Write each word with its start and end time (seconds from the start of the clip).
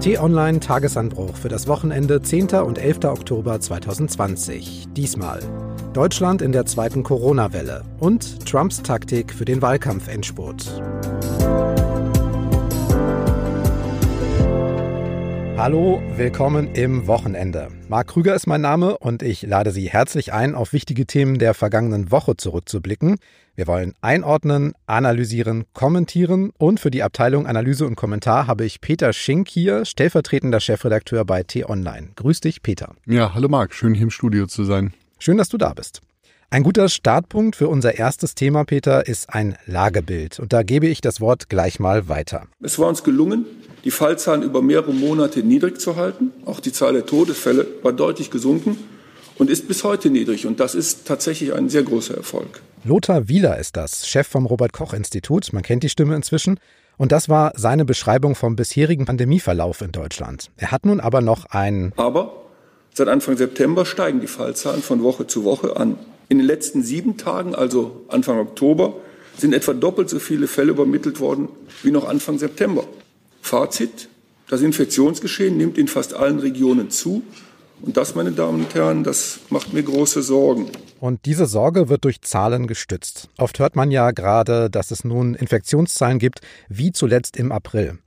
T-Online 0.00 0.60
Tagesanbruch 0.60 1.36
für 1.36 1.50
das 1.50 1.68
Wochenende 1.68 2.22
10. 2.22 2.54
und 2.64 2.78
11. 2.78 3.04
Oktober 3.04 3.60
2020. 3.60 4.88
Diesmal 4.96 5.42
Deutschland 5.92 6.40
in 6.40 6.52
der 6.52 6.64
zweiten 6.64 7.02
Corona-Welle 7.02 7.82
und 7.98 8.46
Trumps 8.48 8.82
Taktik 8.82 9.30
für 9.30 9.44
den 9.44 9.60
Wahlkampf-Endspurt. 9.60 10.80
Hallo, 15.62 16.00
willkommen 16.16 16.74
im 16.74 17.06
Wochenende. 17.06 17.68
Marc 17.86 18.06
Krüger 18.06 18.34
ist 18.34 18.46
mein 18.46 18.62
Name 18.62 18.96
und 18.96 19.22
ich 19.22 19.42
lade 19.42 19.72
Sie 19.72 19.90
herzlich 19.90 20.32
ein, 20.32 20.54
auf 20.54 20.72
wichtige 20.72 21.04
Themen 21.04 21.38
der 21.38 21.52
vergangenen 21.52 22.10
Woche 22.10 22.34
zurückzublicken. 22.34 23.18
Wir 23.56 23.66
wollen 23.66 23.92
einordnen, 24.00 24.72
analysieren, 24.86 25.64
kommentieren 25.74 26.50
und 26.56 26.80
für 26.80 26.90
die 26.90 27.02
Abteilung 27.02 27.46
Analyse 27.46 27.84
und 27.84 27.94
Kommentar 27.94 28.46
habe 28.46 28.64
ich 28.64 28.80
Peter 28.80 29.12
Schink 29.12 29.50
hier, 29.50 29.84
stellvertretender 29.84 30.60
Chefredakteur 30.60 31.26
bei 31.26 31.42
T-Online. 31.42 32.12
Grüß 32.16 32.40
dich, 32.40 32.62
Peter. 32.62 32.94
Ja, 33.04 33.34
hallo 33.34 33.48
Marc, 33.48 33.74
schön 33.74 33.92
hier 33.92 34.04
im 34.04 34.10
Studio 34.10 34.46
zu 34.46 34.64
sein. 34.64 34.94
Schön, 35.18 35.36
dass 35.36 35.50
du 35.50 35.58
da 35.58 35.74
bist. 35.74 36.00
Ein 36.52 36.64
guter 36.64 36.88
Startpunkt 36.88 37.54
für 37.54 37.68
unser 37.68 37.96
erstes 37.96 38.34
Thema, 38.34 38.64
Peter, 38.64 39.06
ist 39.06 39.32
ein 39.32 39.56
Lagebild. 39.66 40.40
Und 40.40 40.52
da 40.52 40.64
gebe 40.64 40.88
ich 40.88 41.00
das 41.00 41.20
Wort 41.20 41.48
gleich 41.48 41.78
mal 41.78 42.08
weiter. 42.08 42.48
Es 42.60 42.76
war 42.80 42.88
uns 42.88 43.04
gelungen, 43.04 43.46
die 43.84 43.92
Fallzahlen 43.92 44.42
über 44.42 44.60
mehrere 44.60 44.92
Monate 44.92 45.44
niedrig 45.44 45.80
zu 45.80 45.94
halten. 45.94 46.32
Auch 46.46 46.58
die 46.58 46.72
Zahl 46.72 46.94
der 46.94 47.06
Todesfälle 47.06 47.68
war 47.82 47.92
deutlich 47.92 48.32
gesunken 48.32 48.76
und 49.38 49.48
ist 49.48 49.68
bis 49.68 49.84
heute 49.84 50.10
niedrig. 50.10 50.44
Und 50.44 50.58
das 50.58 50.74
ist 50.74 51.06
tatsächlich 51.06 51.54
ein 51.54 51.68
sehr 51.68 51.84
großer 51.84 52.16
Erfolg. 52.16 52.60
Lothar 52.82 53.28
Wieler 53.28 53.56
ist 53.58 53.76
das, 53.76 54.08
Chef 54.08 54.26
vom 54.26 54.44
Robert 54.44 54.72
Koch 54.72 54.92
Institut. 54.92 55.52
Man 55.52 55.62
kennt 55.62 55.84
die 55.84 55.88
Stimme 55.88 56.16
inzwischen. 56.16 56.58
Und 56.96 57.12
das 57.12 57.28
war 57.28 57.52
seine 57.54 57.84
Beschreibung 57.84 58.34
vom 58.34 58.56
bisherigen 58.56 59.04
Pandemieverlauf 59.04 59.82
in 59.82 59.92
Deutschland. 59.92 60.50
Er 60.56 60.72
hat 60.72 60.84
nun 60.84 60.98
aber 60.98 61.20
noch 61.20 61.44
ein. 61.44 61.92
Aber 61.94 62.42
seit 62.92 63.06
Anfang 63.06 63.36
September 63.36 63.86
steigen 63.86 64.20
die 64.20 64.26
Fallzahlen 64.26 64.82
von 64.82 65.04
Woche 65.04 65.28
zu 65.28 65.44
Woche 65.44 65.76
an. 65.76 65.96
In 66.30 66.38
den 66.38 66.46
letzten 66.46 66.84
sieben 66.84 67.16
Tagen, 67.16 67.56
also 67.56 68.04
Anfang 68.06 68.38
Oktober, 68.38 68.94
sind 69.36 69.52
etwa 69.52 69.72
doppelt 69.72 70.08
so 70.08 70.20
viele 70.20 70.46
Fälle 70.46 70.70
übermittelt 70.70 71.18
worden 71.18 71.48
wie 71.82 71.90
noch 71.90 72.08
Anfang 72.08 72.38
September. 72.38 72.84
Fazit, 73.42 74.08
das 74.48 74.60
Infektionsgeschehen 74.60 75.56
nimmt 75.56 75.76
in 75.76 75.88
fast 75.88 76.14
allen 76.14 76.38
Regionen 76.38 76.88
zu. 76.88 77.24
Und 77.82 77.96
das, 77.96 78.14
meine 78.14 78.30
Damen 78.30 78.60
und 78.60 78.74
Herren, 78.76 79.02
das 79.02 79.40
macht 79.48 79.72
mir 79.72 79.82
große 79.82 80.22
Sorgen. 80.22 80.70
Und 81.00 81.24
diese 81.24 81.46
Sorge 81.46 81.88
wird 81.88 82.04
durch 82.04 82.22
Zahlen 82.22 82.68
gestützt. 82.68 83.28
Oft 83.36 83.58
hört 83.58 83.74
man 83.74 83.90
ja 83.90 84.12
gerade, 84.12 84.70
dass 84.70 84.92
es 84.92 85.02
nun 85.02 85.34
Infektionszahlen 85.34 86.20
gibt, 86.20 86.42
wie 86.68 86.92
zuletzt 86.92 87.38
im 87.38 87.50
April. 87.50 87.98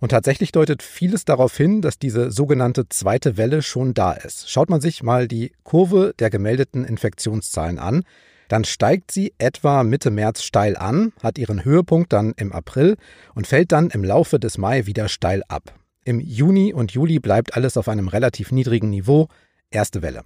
Und 0.00 0.08
tatsächlich 0.08 0.50
deutet 0.50 0.82
vieles 0.82 1.26
darauf 1.26 1.54
hin, 1.56 1.82
dass 1.82 1.98
diese 1.98 2.30
sogenannte 2.30 2.88
zweite 2.88 3.36
Welle 3.36 3.62
schon 3.62 3.92
da 3.92 4.12
ist. 4.12 4.50
Schaut 4.50 4.70
man 4.70 4.80
sich 4.80 5.02
mal 5.02 5.28
die 5.28 5.52
Kurve 5.62 6.14
der 6.18 6.30
gemeldeten 6.30 6.84
Infektionszahlen 6.84 7.78
an, 7.78 8.04
dann 8.48 8.64
steigt 8.64 9.12
sie 9.12 9.32
etwa 9.38 9.84
Mitte 9.84 10.10
März 10.10 10.42
steil 10.42 10.76
an, 10.76 11.12
hat 11.22 11.38
ihren 11.38 11.64
Höhepunkt 11.64 12.12
dann 12.12 12.32
im 12.36 12.50
April 12.50 12.96
und 13.34 13.46
fällt 13.46 13.70
dann 13.70 13.90
im 13.90 14.02
Laufe 14.02 14.40
des 14.40 14.58
Mai 14.58 14.86
wieder 14.86 15.08
steil 15.08 15.44
ab. 15.46 15.74
Im 16.04 16.18
Juni 16.18 16.72
und 16.72 16.90
Juli 16.90 17.20
bleibt 17.20 17.54
alles 17.54 17.76
auf 17.76 17.88
einem 17.88 18.08
relativ 18.08 18.50
niedrigen 18.50 18.90
Niveau, 18.90 19.28
erste 19.70 20.02
Welle. 20.02 20.22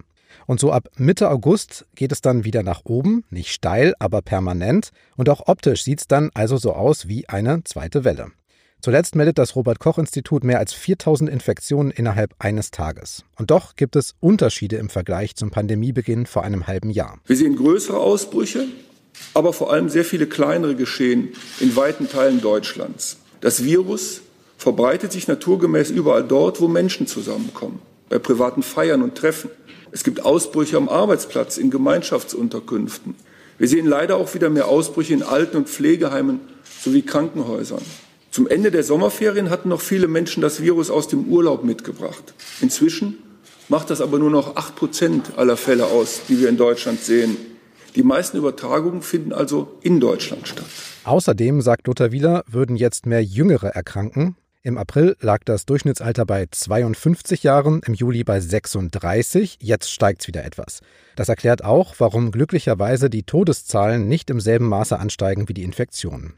Und 0.47 0.59
so 0.59 0.71
ab 0.71 0.87
Mitte 0.97 1.29
August 1.29 1.85
geht 1.95 2.11
es 2.11 2.21
dann 2.21 2.45
wieder 2.45 2.63
nach 2.63 2.81
oben, 2.85 3.25
nicht 3.29 3.51
steil, 3.51 3.93
aber 3.99 4.21
permanent, 4.21 4.89
und 5.17 5.29
auch 5.29 5.47
optisch 5.47 5.83
sieht 5.83 5.99
es 5.99 6.07
dann 6.07 6.31
also 6.33 6.57
so 6.57 6.73
aus 6.73 7.07
wie 7.07 7.29
eine 7.29 7.63
zweite 7.63 8.03
Welle. 8.03 8.31
Zuletzt 8.85 9.15
meldet 9.15 9.39
das 9.39 9.55
Robert 9.55 9.79
Koch 9.79 9.97
Institut 9.97 10.43
mehr 10.43 10.59
als 10.59 10.71
4000 10.71 11.27
Infektionen 11.27 11.89
innerhalb 11.89 12.35
eines 12.37 12.69
Tages. 12.69 13.23
Und 13.35 13.49
doch 13.49 13.75
gibt 13.75 13.95
es 13.95 14.13
Unterschiede 14.19 14.75
im 14.75 14.89
Vergleich 14.89 15.35
zum 15.35 15.49
Pandemiebeginn 15.49 16.27
vor 16.27 16.43
einem 16.43 16.67
halben 16.67 16.91
Jahr. 16.91 17.17
Wir 17.25 17.35
sehen 17.35 17.55
größere 17.55 17.97
Ausbrüche, 17.97 18.67
aber 19.33 19.53
vor 19.53 19.73
allem 19.73 19.89
sehr 19.89 20.05
viele 20.05 20.27
kleinere 20.27 20.75
Geschehen 20.75 21.29
in 21.59 21.75
weiten 21.75 22.07
Teilen 22.07 22.41
Deutschlands. 22.41 23.17
Das 23.41 23.63
Virus 23.63 24.21
verbreitet 24.55 25.11
sich 25.11 25.27
naturgemäß 25.27 25.89
überall 25.89 26.23
dort, 26.23 26.61
wo 26.61 26.67
Menschen 26.67 27.07
zusammenkommen, 27.07 27.81
bei 28.09 28.19
privaten 28.19 28.61
Feiern 28.61 29.01
und 29.01 29.15
Treffen. 29.15 29.49
Es 29.93 30.03
gibt 30.03 30.23
Ausbrüche 30.23 30.77
am 30.77 30.89
Arbeitsplatz, 30.89 31.57
in 31.57 31.71
Gemeinschaftsunterkünften. 31.71 33.15
Wir 33.57 33.67
sehen 33.67 33.87
leider 33.87 34.17
auch 34.17 34.35
wieder 34.35 34.51
mehr 34.51 34.67
Ausbrüche 34.67 35.15
in 35.15 35.23
Alten- 35.23 35.57
und 35.57 35.69
Pflegeheimen 35.69 36.39
sowie 36.83 37.01
Krankenhäusern. 37.01 37.81
Zum 38.35 38.49
Ende 38.49 38.69
der 38.69 38.83
Sommerferien 38.83 39.49
hatten 39.49 39.69
noch 39.69 39.79
viele 39.79 40.09
Menschen 40.09 40.41
das 40.41 40.61
Virus 40.61 40.89
aus 40.89 41.07
dem 41.07 41.29
Urlaub 41.29 41.63
mitgebracht. 41.63 42.33
Inzwischen 42.59 43.15
macht 43.69 43.89
das 43.89 44.01
aber 44.01 44.19
nur 44.19 44.29
noch 44.29 44.57
acht 44.57 44.75
Prozent 44.75 45.37
aller 45.37 45.55
Fälle 45.55 45.85
aus, 45.85 46.19
die 46.27 46.41
wir 46.41 46.49
in 46.49 46.57
Deutschland 46.57 46.99
sehen. 46.99 47.37
Die 47.95 48.03
meisten 48.03 48.35
Übertragungen 48.35 49.01
finden 49.03 49.31
also 49.31 49.77
in 49.79 50.01
Deutschland 50.01 50.49
statt. 50.49 50.65
Außerdem, 51.05 51.61
sagt 51.61 51.87
Lothar 51.87 52.11
Wieler, 52.11 52.43
würden 52.45 52.75
jetzt 52.75 53.05
mehr 53.05 53.23
Jüngere 53.23 53.69
erkranken. 53.69 54.35
Im 54.63 54.77
April 54.77 55.15
lag 55.21 55.45
das 55.45 55.65
Durchschnittsalter 55.65 56.25
bei 56.25 56.45
52 56.51 57.41
Jahren, 57.41 57.79
im 57.85 57.93
Juli 57.93 58.25
bei 58.25 58.41
36. 58.41 59.59
Jetzt 59.61 59.89
steigt 59.89 60.23
es 60.23 60.27
wieder 60.27 60.43
etwas. 60.43 60.81
Das 61.15 61.29
erklärt 61.29 61.63
auch, 61.63 61.95
warum 61.99 62.31
glücklicherweise 62.31 63.09
die 63.09 63.23
Todeszahlen 63.23 64.09
nicht 64.09 64.29
im 64.29 64.41
selben 64.41 64.67
Maße 64.67 64.99
ansteigen 64.99 65.47
wie 65.47 65.53
die 65.53 65.63
Infektionen. 65.63 66.33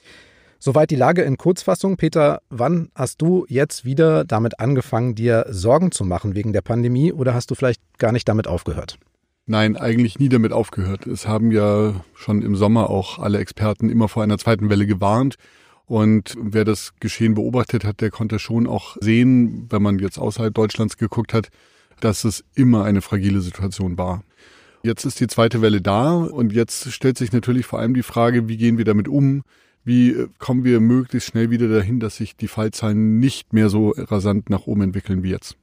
Soweit 0.59 0.89
die 0.89 0.95
Lage 0.95 1.21
in 1.21 1.37
Kurzfassung. 1.37 1.97
Peter, 1.97 2.41
wann 2.49 2.89
hast 2.95 3.21
du 3.21 3.45
jetzt 3.47 3.85
wieder 3.85 4.25
damit 4.25 4.59
angefangen, 4.59 5.13
dir 5.13 5.45
Sorgen 5.49 5.91
zu 5.91 6.03
machen 6.03 6.35
wegen 6.35 6.51
der 6.53 6.61
Pandemie 6.61 7.13
oder 7.13 7.33
hast 7.33 7.51
du 7.51 7.55
vielleicht 7.55 7.81
gar 7.97 8.11
nicht 8.11 8.27
damit 8.27 8.47
aufgehört? 8.47 8.97
Nein, 9.45 9.77
eigentlich 9.77 10.19
nie 10.19 10.29
damit 10.29 10.51
aufgehört. 10.51 11.07
Es 11.07 11.27
haben 11.27 11.51
ja 11.51 12.03
schon 12.15 12.41
im 12.41 12.55
Sommer 12.55 12.89
auch 12.89 13.19
alle 13.19 13.37
Experten 13.37 13.89
immer 13.89 14.09
vor 14.09 14.23
einer 14.23 14.37
zweiten 14.37 14.69
Welle 14.69 14.85
gewarnt. 14.85 15.35
Und 15.85 16.35
wer 16.37 16.65
das 16.65 16.93
Geschehen 16.99 17.33
beobachtet 17.33 17.85
hat, 17.85 18.01
der 18.01 18.09
konnte 18.09 18.39
schon 18.39 18.67
auch 18.67 18.97
sehen, 18.99 19.67
wenn 19.69 19.81
man 19.81 19.99
jetzt 19.99 20.17
außerhalb 20.17 20.53
Deutschlands 20.53 20.97
geguckt 20.97 21.33
hat, 21.33 21.47
dass 22.01 22.25
es 22.25 22.43
immer 22.55 22.83
eine 22.83 23.01
fragile 23.01 23.39
Situation 23.39 23.97
war. 23.97 24.21
Jetzt 24.83 25.05
ist 25.05 25.19
die 25.21 25.27
zweite 25.27 25.61
Welle 25.61 25.81
da 25.81 26.15
und 26.15 26.51
jetzt 26.51 26.91
stellt 26.91 27.17
sich 27.17 27.31
natürlich 27.31 27.65
vor 27.65 27.79
allem 27.79 27.93
die 27.93 28.03
Frage, 28.03 28.49
wie 28.49 28.57
gehen 28.57 28.77
wir 28.77 28.85
damit 28.85 29.07
um? 29.07 29.43
Wie 29.87 30.09
äh, 30.09 30.27
kommen 30.37 30.65
wir 30.65 30.81
möglichst 30.81 31.29
schnell 31.29 31.49
wieder 31.49 31.69
dahin, 31.69 32.01
dass 32.01 32.17
sich 32.17 32.35
die 32.35 32.49
Fallzahlen 32.49 33.19
nicht 33.19 33.53
mehr 33.53 33.69
so 33.69 33.93
rasant 33.97 34.49
nach 34.49 34.67
oben 34.67 34.81
entwickeln 34.81 35.23
wie 35.23 35.29
jetzt? 35.29 35.55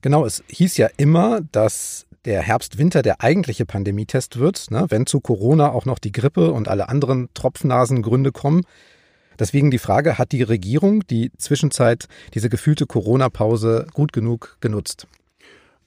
Genau, 0.00 0.24
es 0.24 0.44
hieß 0.46 0.76
ja 0.76 0.88
immer, 0.96 1.40
dass 1.50 2.06
der 2.24 2.40
Herbst-Winter 2.42 3.02
der 3.02 3.20
eigentliche 3.20 3.66
Pandemietest 3.66 4.38
wird, 4.38 4.70
ne, 4.70 4.86
wenn 4.90 5.06
zu 5.06 5.18
Corona 5.18 5.72
auch 5.72 5.86
noch 5.86 5.98
die 5.98 6.12
Grippe 6.12 6.52
und 6.52 6.68
alle 6.68 6.88
anderen 6.88 7.30
Tropfnasengründe 7.34 8.30
kommen. 8.30 8.62
Deswegen 9.40 9.72
die 9.72 9.78
Frage, 9.78 10.18
hat 10.18 10.30
die 10.30 10.44
Regierung 10.44 11.04
die 11.08 11.32
Zwischenzeit 11.36 12.06
diese 12.32 12.48
gefühlte 12.48 12.86
Corona-Pause 12.86 13.88
gut 13.92 14.12
genug 14.12 14.56
genutzt? 14.60 15.08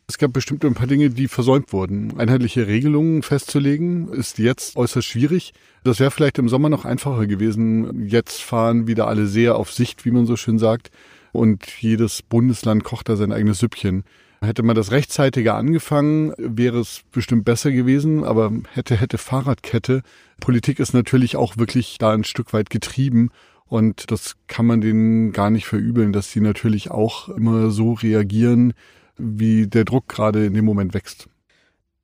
Es 0.09 0.17
gab 0.17 0.31
bestimmt 0.31 0.63
ein 0.63 0.73
paar 0.73 0.87
Dinge, 0.87 1.09
die 1.09 1.27
versäumt 1.27 1.73
wurden. 1.73 2.17
Einheitliche 2.17 2.65
Regelungen 2.65 3.23
festzulegen 3.23 4.07
ist 4.13 4.37
jetzt 4.37 4.77
äußerst 4.77 5.05
schwierig. 5.05 5.53
Das 5.83 5.99
wäre 5.99 6.11
vielleicht 6.11 6.37
im 6.37 6.47
Sommer 6.47 6.69
noch 6.69 6.85
einfacher 6.85 7.27
gewesen. 7.27 8.07
Jetzt 8.07 8.41
fahren 8.41 8.87
wieder 8.87 9.09
alle 9.09 9.27
sehr 9.27 9.57
auf 9.57 9.73
Sicht, 9.73 10.05
wie 10.05 10.11
man 10.11 10.25
so 10.25 10.37
schön 10.37 10.59
sagt. 10.59 10.91
Und 11.33 11.65
jedes 11.81 12.21
Bundesland 12.21 12.85
kocht 12.85 13.09
da 13.09 13.17
sein 13.17 13.33
eigenes 13.33 13.59
Süppchen. 13.59 14.05
Hätte 14.39 14.63
man 14.63 14.77
das 14.77 14.91
rechtzeitiger 14.91 15.55
angefangen, 15.55 16.31
wäre 16.37 16.79
es 16.79 17.01
bestimmt 17.11 17.43
besser 17.43 17.73
gewesen, 17.73 18.23
aber 18.23 18.53
hätte, 18.71 18.95
hätte 18.95 19.17
Fahrradkette. 19.17 20.03
Politik 20.39 20.79
ist 20.79 20.93
natürlich 20.93 21.35
auch 21.35 21.57
wirklich 21.57 21.97
da 21.97 22.13
ein 22.13 22.23
Stück 22.23 22.53
weit 22.53 22.69
getrieben 22.69 23.31
und 23.65 24.09
das 24.09 24.35
kann 24.47 24.67
man 24.67 24.79
denen 24.79 25.33
gar 25.33 25.49
nicht 25.49 25.65
verübeln, 25.65 26.13
dass 26.13 26.31
sie 26.31 26.39
natürlich 26.39 26.91
auch 26.91 27.29
immer 27.29 27.71
so 27.71 27.93
reagieren, 27.93 28.73
wie 29.17 29.67
der 29.67 29.85
Druck 29.85 30.07
gerade 30.07 30.45
in 30.45 30.53
dem 30.53 30.65
Moment 30.65 30.93
wächst. 30.93 31.27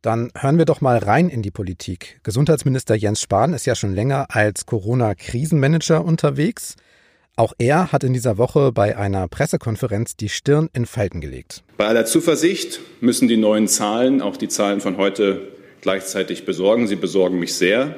Dann 0.03 0.31
hören 0.37 0.57
wir 0.57 0.65
doch 0.65 0.81
mal 0.81 0.97
rein 0.97 1.29
in 1.29 1.41
die 1.41 1.51
Politik. 1.51 2.19
Gesundheitsminister 2.23 2.93
Jens 2.93 3.21
Spahn 3.21 3.53
ist 3.53 3.65
ja 3.65 3.73
schon 3.73 3.95
länger 3.95 4.25
als 4.29 4.65
Corona-Krisenmanager 4.65 6.03
unterwegs. 6.03 6.75
Auch 7.37 7.53
er 7.57 7.93
hat 7.93 8.03
in 8.03 8.11
dieser 8.11 8.37
Woche 8.37 8.73
bei 8.73 8.97
einer 8.97 9.29
Pressekonferenz 9.29 10.17
die 10.17 10.27
Stirn 10.27 10.69
in 10.73 10.85
Falten 10.85 11.21
gelegt. 11.21 11.63
Bei 11.77 11.87
aller 11.87 12.05
Zuversicht 12.05 12.81
müssen 12.99 13.29
die 13.29 13.37
neuen 13.37 13.69
Zahlen, 13.69 14.21
auch 14.21 14.35
die 14.35 14.49
Zahlen 14.49 14.81
von 14.81 14.97
heute, 14.97 15.53
gleichzeitig 15.79 16.45
besorgen. 16.45 16.87
Sie 16.87 16.97
besorgen 16.97 17.39
mich 17.39 17.53
sehr. 17.53 17.95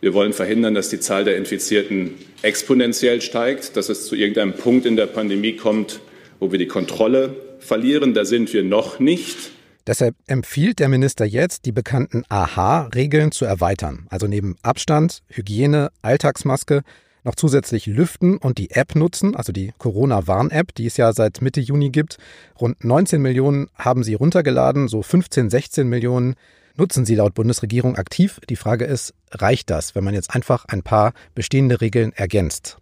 Wir 0.00 0.14
wollen 0.14 0.32
verhindern, 0.32 0.74
dass 0.74 0.90
die 0.90 1.00
Zahl 1.00 1.24
der 1.24 1.36
Infizierten 1.36 2.14
exponentiell 2.42 3.20
steigt, 3.20 3.76
dass 3.76 3.88
es 3.88 4.06
zu 4.06 4.14
irgendeinem 4.14 4.54
Punkt 4.54 4.86
in 4.86 4.94
der 4.94 5.06
Pandemie 5.06 5.56
kommt, 5.56 6.00
wo 6.38 6.52
wir 6.52 6.58
die 6.58 6.68
Kontrolle 6.68 7.34
verlieren. 7.66 8.14
Da 8.14 8.24
sind 8.24 8.52
wir 8.52 8.62
noch 8.62 8.98
nicht. 8.98 9.52
Deshalb 9.86 10.16
empfiehlt 10.26 10.80
der 10.80 10.88
Minister 10.88 11.24
jetzt, 11.24 11.64
die 11.64 11.72
bekannten 11.72 12.24
AHA-Regeln 12.28 13.30
zu 13.30 13.44
erweitern. 13.44 14.06
Also 14.10 14.26
neben 14.26 14.56
Abstand, 14.62 15.22
Hygiene, 15.28 15.90
Alltagsmaske 16.02 16.82
noch 17.22 17.34
zusätzlich 17.34 17.86
lüften 17.86 18.38
und 18.38 18.58
die 18.58 18.70
App 18.70 18.94
nutzen, 18.96 19.36
also 19.36 19.52
die 19.52 19.72
Corona-Warn-App, 19.78 20.74
die 20.74 20.86
es 20.86 20.96
ja 20.96 21.12
seit 21.12 21.42
Mitte 21.42 21.60
Juni 21.60 21.90
gibt. 21.90 22.18
Rund 22.60 22.82
19 22.84 23.20
Millionen 23.20 23.68
haben 23.74 24.02
sie 24.02 24.14
runtergeladen, 24.14 24.88
so 24.88 25.02
15, 25.02 25.50
16 25.50 25.88
Millionen 25.88 26.36
nutzen 26.76 27.04
sie 27.04 27.14
laut 27.14 27.34
Bundesregierung 27.34 27.96
aktiv. 27.96 28.40
Die 28.48 28.56
Frage 28.56 28.84
ist, 28.84 29.14
reicht 29.30 29.70
das, 29.70 29.94
wenn 29.94 30.04
man 30.04 30.14
jetzt 30.14 30.34
einfach 30.34 30.64
ein 30.66 30.82
paar 30.82 31.12
bestehende 31.34 31.80
Regeln 31.80 32.12
ergänzt? 32.12 32.78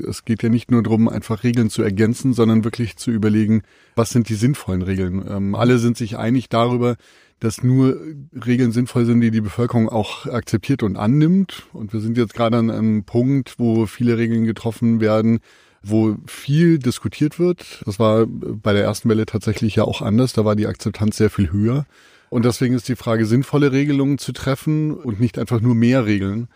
Es 0.00 0.24
geht 0.24 0.42
ja 0.42 0.48
nicht 0.48 0.70
nur 0.70 0.82
darum, 0.82 1.08
einfach 1.08 1.44
Regeln 1.44 1.70
zu 1.70 1.82
ergänzen, 1.82 2.32
sondern 2.32 2.64
wirklich 2.64 2.96
zu 2.96 3.10
überlegen, 3.10 3.62
was 3.94 4.10
sind 4.10 4.28
die 4.28 4.34
sinnvollen 4.34 4.82
Regeln. 4.82 5.24
Ähm, 5.28 5.54
alle 5.54 5.78
sind 5.78 5.96
sich 5.96 6.16
einig 6.16 6.48
darüber, 6.48 6.96
dass 7.40 7.62
nur 7.62 7.98
Regeln 8.34 8.70
sinnvoll 8.70 9.06
sind, 9.06 9.20
die 9.20 9.30
die 9.30 9.40
Bevölkerung 9.40 9.88
auch 9.88 10.26
akzeptiert 10.26 10.82
und 10.82 10.96
annimmt. 10.96 11.66
Und 11.72 11.92
wir 11.92 12.00
sind 12.00 12.18
jetzt 12.18 12.34
gerade 12.34 12.58
an 12.58 12.70
einem 12.70 13.04
Punkt, 13.04 13.54
wo 13.58 13.86
viele 13.86 14.18
Regeln 14.18 14.44
getroffen 14.44 15.00
werden, 15.00 15.40
wo 15.82 16.16
viel 16.26 16.78
diskutiert 16.78 17.38
wird. 17.38 17.82
Das 17.86 17.98
war 17.98 18.26
bei 18.26 18.74
der 18.74 18.84
ersten 18.84 19.08
Welle 19.08 19.24
tatsächlich 19.24 19.76
ja 19.76 19.84
auch 19.84 20.02
anders. 20.02 20.34
Da 20.34 20.44
war 20.44 20.54
die 20.54 20.66
Akzeptanz 20.66 21.16
sehr 21.16 21.30
viel 21.30 21.50
höher. 21.50 21.86
Und 22.28 22.44
deswegen 22.44 22.74
ist 22.74 22.88
die 22.88 22.96
Frage, 22.96 23.26
sinnvolle 23.26 23.72
Regelungen 23.72 24.18
zu 24.18 24.32
treffen 24.32 24.92
und 24.92 25.18
nicht 25.18 25.38
einfach 25.38 25.60
nur 25.60 25.74
mehr 25.74 26.04
Regeln. 26.04 26.48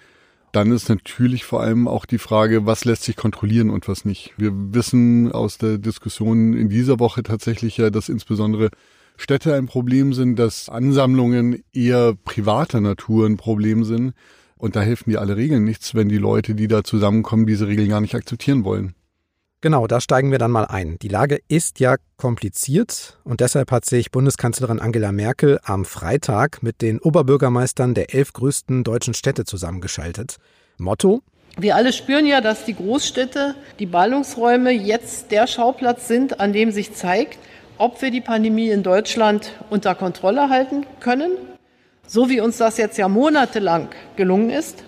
Dann 0.55 0.71
ist 0.71 0.89
natürlich 0.89 1.45
vor 1.45 1.63
allem 1.63 1.89
auch 1.89 2.07
die 2.07 2.19
Frage, 2.19 2.65
was 2.65 2.85
lässt 2.85 3.03
sich 3.03 3.17
kontrollieren 3.17 3.71
und 3.71 3.89
was 3.89 4.05
nicht. 4.05 4.35
Wir 4.37 4.53
wissen 4.55 5.33
aus 5.33 5.59
der 5.59 5.79
Diskussion 5.79 6.55
in 6.55 6.69
dieser 6.69 7.01
Woche 7.01 7.25
tatsächlich 7.25 7.77
ja, 7.77 7.91
dass 7.91 8.09
insbesondere 8.09 8.71
Städte 9.17 9.53
ein 9.57 9.67
Problem 9.67 10.13
sind, 10.13 10.39
dass 10.39 10.69
Ansammlungen 10.69 11.65
eher 11.73 12.15
privater 12.15 12.81
Natur 12.81 13.27
ein 13.27 13.37
Problem 13.37 13.83
sind. 13.83 14.13
Und 14.57 14.77
da 14.77 14.83
helfen 14.83 15.11
dir 15.11 15.21
alle 15.21 15.37
Regeln 15.37 15.65
nichts, 15.65 15.97
wenn 15.97 16.09
die 16.09 16.19
Leute, 16.19 16.55
die 16.55 16.69
da 16.69 16.85
zusammenkommen, 16.85 17.47
diese 17.47 17.67
Regeln 17.67 17.89
gar 17.89 18.01
nicht 18.01 18.15
akzeptieren 18.15 18.63
wollen. 18.63 18.95
Genau, 19.65 19.87
da 19.87 19.99
steigen 19.99 20.31
wir 20.31 20.37
dann 20.37 20.51
mal 20.51 20.67
ein. 20.67 20.99
Die 21.01 21.09
Lage 21.09 21.39
ist 21.49 21.81
ja 21.81 21.97
kompliziert 22.19 23.17
und 23.25 23.41
deshalb 23.41 23.71
hat 23.71 23.87
sich 23.87 24.11
Bundeskanzlerin 24.11 24.79
Angela 24.79 25.11
Merkel 25.11 25.59
am 25.65 25.87
Freitag 25.87 26.63
mit 26.63 26.83
den 26.83 26.99
Oberbürgermeistern 26.99 27.95
der 27.95 28.13
elf 28.13 28.35
größten 28.35 28.85
deutschen 28.85 29.15
Städte 29.15 29.47
zusammengeschaltet. 29.47 30.37
Motto? 30.77 31.23
Wir 31.57 31.77
alle 31.77 31.95
spüren 31.95 32.27
ja, 32.27 32.43
dass 32.43 32.67
die 32.67 32.75
Großstädte, 32.75 33.55
die 33.79 33.87
Ballungsräume 33.87 34.71
jetzt 34.71 35.31
der 35.31 35.47
Schauplatz 35.47 36.09
sind, 36.09 36.41
an 36.41 36.53
dem 36.53 36.71
sich 36.71 36.93
zeigt, 36.93 37.39
ob 37.79 38.03
wir 38.03 38.11
die 38.11 38.21
Pandemie 38.21 38.69
in 38.69 38.83
Deutschland 38.83 39.53
unter 39.71 39.95
Kontrolle 39.95 40.51
halten 40.51 40.85
können, 41.01 41.39
so 42.07 42.29
wie 42.29 42.43
uns 42.43 42.59
das 42.59 42.77
jetzt 42.77 42.99
ja 42.99 43.09
monatelang 43.09 43.89
gelungen 44.17 44.51
ist, 44.51 44.85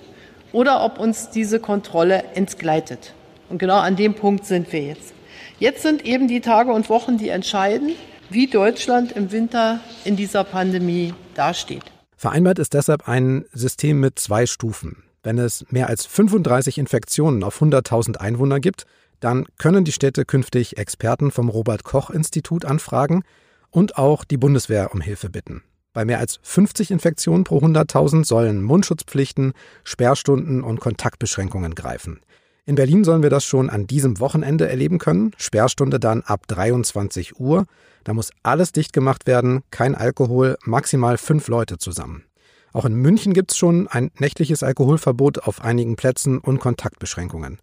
oder 0.53 0.85
ob 0.85 0.99
uns 0.99 1.31
diese 1.31 1.61
Kontrolle 1.61 2.25
entgleitet. 2.35 3.15
Und 3.49 3.59
genau 3.59 3.79
an 3.79 3.97
dem 3.97 4.15
Punkt 4.15 4.45
sind 4.45 4.73
wir 4.73 4.83
jetzt. 4.83 5.15
Jetzt 5.59 5.83
sind 5.83 6.05
eben 6.05 6.29
die 6.29 6.41
Tage 6.41 6.73
und 6.73 6.89
Wochen, 6.89 7.19
die 7.19 7.29
entscheiden, 7.29 7.93
wie 8.31 8.47
Deutschland 8.47 9.13
im 9.13 9.33
Winter 9.33 9.81
in 10.05 10.17
dieser 10.17 10.45
Pandemie 10.45 11.15
dasteht. 11.35 11.85
Vereinbart 12.17 12.59
ist 12.59 12.75
deshalb 12.75 13.09
ein 13.09 13.45
System 13.53 14.01
mit 14.01 14.19
zwei 14.19 14.47
Stufen. 14.47 15.05
Wenn 15.23 15.39
es 15.39 15.65
mehr 15.71 15.89
als 15.89 16.07
35 16.07 16.79
Infektionen 16.79 17.43
auf 17.43 17.61
100.000 17.61 18.17
Einwohner 18.17 18.61
gibt, 18.61 18.85
dann 19.21 19.47
können 19.59 19.85
die 19.85 19.93
Städte 19.93 20.25
künftig 20.25 20.77
Experten 20.77 21.31
vom 21.31 21.49
Robert 21.49 21.85
Koch 21.85 22.11
Institut 22.11 22.65
anfragen 22.65 23.23
und 23.71 23.99
auch 23.99 24.25
die 24.25 24.37
Bundeswehr 24.37 24.93
um 24.93 25.01
Hilfe 25.01 25.31
bitten. 25.31 25.63
Bei 25.93 26.05
mehr 26.05 26.19
als 26.19 26.39
50 26.43 26.91
Infektionen 26.91 27.45
pro 27.45 27.59
100.000 27.59 28.27
sollen 28.27 28.63
Mundschutzpflichten, 28.63 29.55
Sperrstunden 29.83 30.63
und 30.63 30.81
Kontaktbeschränkungen 30.81 31.75
greifen. 31.75 32.21
In 32.69 32.75
Berlin 32.75 33.05
sollen 33.05 33.23
wir 33.23 33.31
das 33.31 33.45
schon 33.45 33.71
an 33.71 33.87
diesem 33.87 34.19
Wochenende 34.19 34.69
erleben 34.69 34.99
können. 34.99 35.31
Sperrstunde 35.37 36.01
dann 36.01 36.23
ab 36.23 36.49
23 36.49 37.39
Uhr. 37.39 37.65
Da 38.03 38.13
muss 38.13 38.33
alles 38.43 38.73
dicht 38.73 38.93
gemacht 38.93 39.29
werden, 39.29 39.63
kein 39.71 39.95
Alkohol, 39.95 40.57
maximal 40.65 41.17
fünf 41.17 41.47
Leute 41.47 41.79
zusammen. 41.79 42.25
Auch 42.73 42.85
in 42.85 42.95
München 42.95 43.35
gibt 43.35 43.53
es 43.53 43.57
schon 43.57 43.87
ein 43.87 44.11
nächtliches 44.19 44.65
Alkoholverbot 44.65 45.45
auf 45.45 45.63
einigen 45.63 45.95
Plätzen 45.95 46.39
und 46.39 46.59
Kontaktbeschränkungen. 46.59 47.61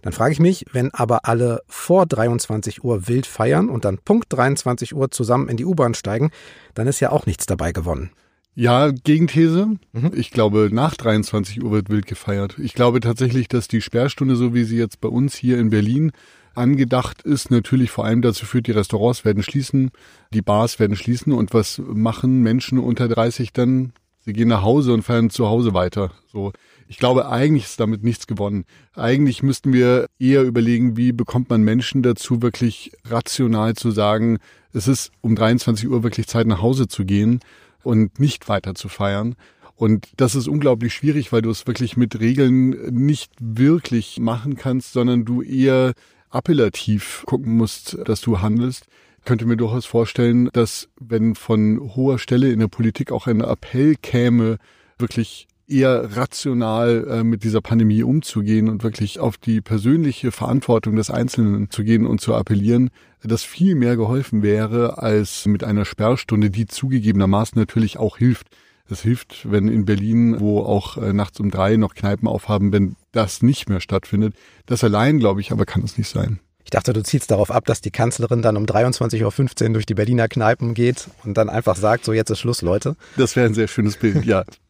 Dann 0.00 0.14
frage 0.14 0.32
ich 0.32 0.40
mich, 0.40 0.64
wenn 0.72 0.90
aber 0.92 1.26
alle 1.26 1.60
vor 1.68 2.06
23 2.06 2.82
Uhr 2.82 3.08
wild 3.08 3.26
feiern 3.26 3.68
und 3.68 3.84
dann 3.84 3.98
Punkt 3.98 4.32
23 4.32 4.94
Uhr 4.94 5.10
zusammen 5.10 5.48
in 5.48 5.58
die 5.58 5.66
U-Bahn 5.66 5.92
steigen, 5.92 6.30
dann 6.72 6.86
ist 6.86 7.00
ja 7.00 7.12
auch 7.12 7.26
nichts 7.26 7.44
dabei 7.44 7.72
gewonnen. 7.72 8.10
Ja, 8.58 8.90
Gegenthese. 8.90 9.76
Mhm. 9.92 10.12
Ich 10.14 10.30
glaube, 10.30 10.70
nach 10.72 10.94
23 10.94 11.62
Uhr 11.62 11.72
wird 11.72 11.90
wild 11.90 12.06
gefeiert. 12.06 12.56
Ich 12.58 12.72
glaube 12.72 13.00
tatsächlich, 13.00 13.48
dass 13.48 13.68
die 13.68 13.82
Sperrstunde, 13.82 14.34
so 14.34 14.54
wie 14.54 14.64
sie 14.64 14.78
jetzt 14.78 15.02
bei 15.02 15.08
uns 15.08 15.36
hier 15.36 15.58
in 15.58 15.68
Berlin 15.68 16.10
angedacht 16.54 17.20
ist, 17.20 17.50
natürlich 17.50 17.90
vor 17.90 18.06
allem 18.06 18.22
dazu 18.22 18.46
führt, 18.46 18.66
die 18.66 18.72
Restaurants 18.72 19.26
werden 19.26 19.42
schließen, 19.42 19.90
die 20.32 20.40
Bars 20.40 20.80
werden 20.80 20.96
schließen 20.96 21.34
und 21.34 21.52
was 21.52 21.82
machen 21.86 22.42
Menschen 22.42 22.78
unter 22.78 23.08
30 23.08 23.52
dann? 23.52 23.92
Sie 24.20 24.32
gehen 24.32 24.48
nach 24.48 24.62
Hause 24.62 24.94
und 24.94 25.02
feiern 25.02 25.28
zu 25.28 25.48
Hause 25.48 25.74
weiter. 25.74 26.12
So. 26.32 26.54
Ich 26.88 26.96
glaube, 26.96 27.28
eigentlich 27.28 27.64
ist 27.64 27.78
damit 27.78 28.04
nichts 28.04 28.26
gewonnen. 28.26 28.64
Eigentlich 28.94 29.42
müssten 29.42 29.74
wir 29.74 30.06
eher 30.18 30.44
überlegen, 30.44 30.96
wie 30.96 31.12
bekommt 31.12 31.50
man 31.50 31.62
Menschen 31.62 32.02
dazu, 32.02 32.40
wirklich 32.40 32.92
rational 33.04 33.74
zu 33.74 33.90
sagen, 33.90 34.38
es 34.72 34.88
ist 34.88 35.12
um 35.20 35.36
23 35.36 35.88
Uhr 35.88 36.02
wirklich 36.02 36.26
Zeit 36.26 36.46
nach 36.46 36.62
Hause 36.62 36.88
zu 36.88 37.04
gehen 37.04 37.40
und 37.86 38.18
nicht 38.18 38.48
weiter 38.48 38.74
zu 38.74 38.88
feiern. 38.88 39.36
Und 39.76 40.08
das 40.16 40.34
ist 40.34 40.48
unglaublich 40.48 40.92
schwierig, 40.92 41.32
weil 41.32 41.42
du 41.42 41.50
es 41.50 41.66
wirklich 41.66 41.96
mit 41.96 42.18
Regeln 42.18 42.70
nicht 42.92 43.32
wirklich 43.38 44.18
machen 44.18 44.56
kannst, 44.56 44.92
sondern 44.92 45.24
du 45.24 45.42
eher 45.42 45.92
appellativ 46.30 47.22
gucken 47.26 47.56
musst, 47.56 47.96
dass 48.04 48.20
du 48.20 48.40
handelst. 48.40 48.86
Ich 49.18 49.24
könnte 49.24 49.46
mir 49.46 49.56
durchaus 49.56 49.86
vorstellen, 49.86 50.48
dass 50.52 50.88
wenn 50.98 51.34
von 51.34 51.94
hoher 51.94 52.18
Stelle 52.18 52.50
in 52.50 52.58
der 52.58 52.68
Politik 52.68 53.12
auch 53.12 53.26
ein 53.26 53.40
Appell 53.40 53.94
käme, 53.96 54.58
wirklich 54.98 55.46
eher 55.68 56.16
rational 56.16 57.06
äh, 57.08 57.24
mit 57.24 57.44
dieser 57.44 57.60
Pandemie 57.60 58.02
umzugehen 58.02 58.68
und 58.68 58.82
wirklich 58.82 59.18
auf 59.18 59.36
die 59.36 59.60
persönliche 59.60 60.32
Verantwortung 60.32 60.96
des 60.96 61.10
Einzelnen 61.10 61.70
zu 61.70 61.84
gehen 61.84 62.06
und 62.06 62.20
zu 62.20 62.34
appellieren, 62.34 62.90
dass 63.22 63.42
viel 63.42 63.74
mehr 63.74 63.96
geholfen 63.96 64.42
wäre 64.42 64.98
als 64.98 65.46
mit 65.46 65.64
einer 65.64 65.84
Sperrstunde, 65.84 66.50
die 66.50 66.66
zugegebenermaßen 66.66 67.58
natürlich 67.58 67.98
auch 67.98 68.18
hilft. 68.18 68.48
Es 68.88 69.02
hilft, 69.02 69.50
wenn 69.50 69.66
in 69.66 69.84
Berlin, 69.84 70.38
wo 70.38 70.60
auch 70.60 70.96
äh, 70.96 71.12
nachts 71.12 71.40
um 71.40 71.50
drei 71.50 71.76
noch 71.76 71.94
Kneipen 71.94 72.28
aufhaben, 72.28 72.72
wenn 72.72 72.94
das 73.10 73.42
nicht 73.42 73.68
mehr 73.68 73.80
stattfindet. 73.80 74.34
Das 74.66 74.84
allein, 74.84 75.18
glaube 75.18 75.40
ich, 75.40 75.50
aber 75.50 75.66
kann 75.66 75.82
es 75.82 75.98
nicht 75.98 76.08
sein. 76.08 76.38
Ich 76.62 76.70
dachte, 76.70 76.92
du 76.92 77.02
ziehst 77.02 77.30
darauf 77.30 77.50
ab, 77.50 77.64
dass 77.64 77.80
die 77.80 77.90
Kanzlerin 77.90 78.42
dann 78.42 78.56
um 78.56 78.64
23.15 78.64 79.66
Uhr 79.66 79.72
durch 79.72 79.86
die 79.86 79.94
Berliner 79.94 80.28
Kneipen 80.28 80.74
geht 80.74 81.08
und 81.24 81.36
dann 81.36 81.48
einfach 81.48 81.76
sagt, 81.76 82.04
so 82.04 82.12
jetzt 82.12 82.30
ist 82.30 82.40
Schluss, 82.40 82.62
Leute. 82.62 82.96
Das 83.16 83.36
wäre 83.36 83.46
ein 83.46 83.54
sehr 83.54 83.68
schönes 83.68 83.96
Bild, 83.96 84.24
ja. 84.24 84.44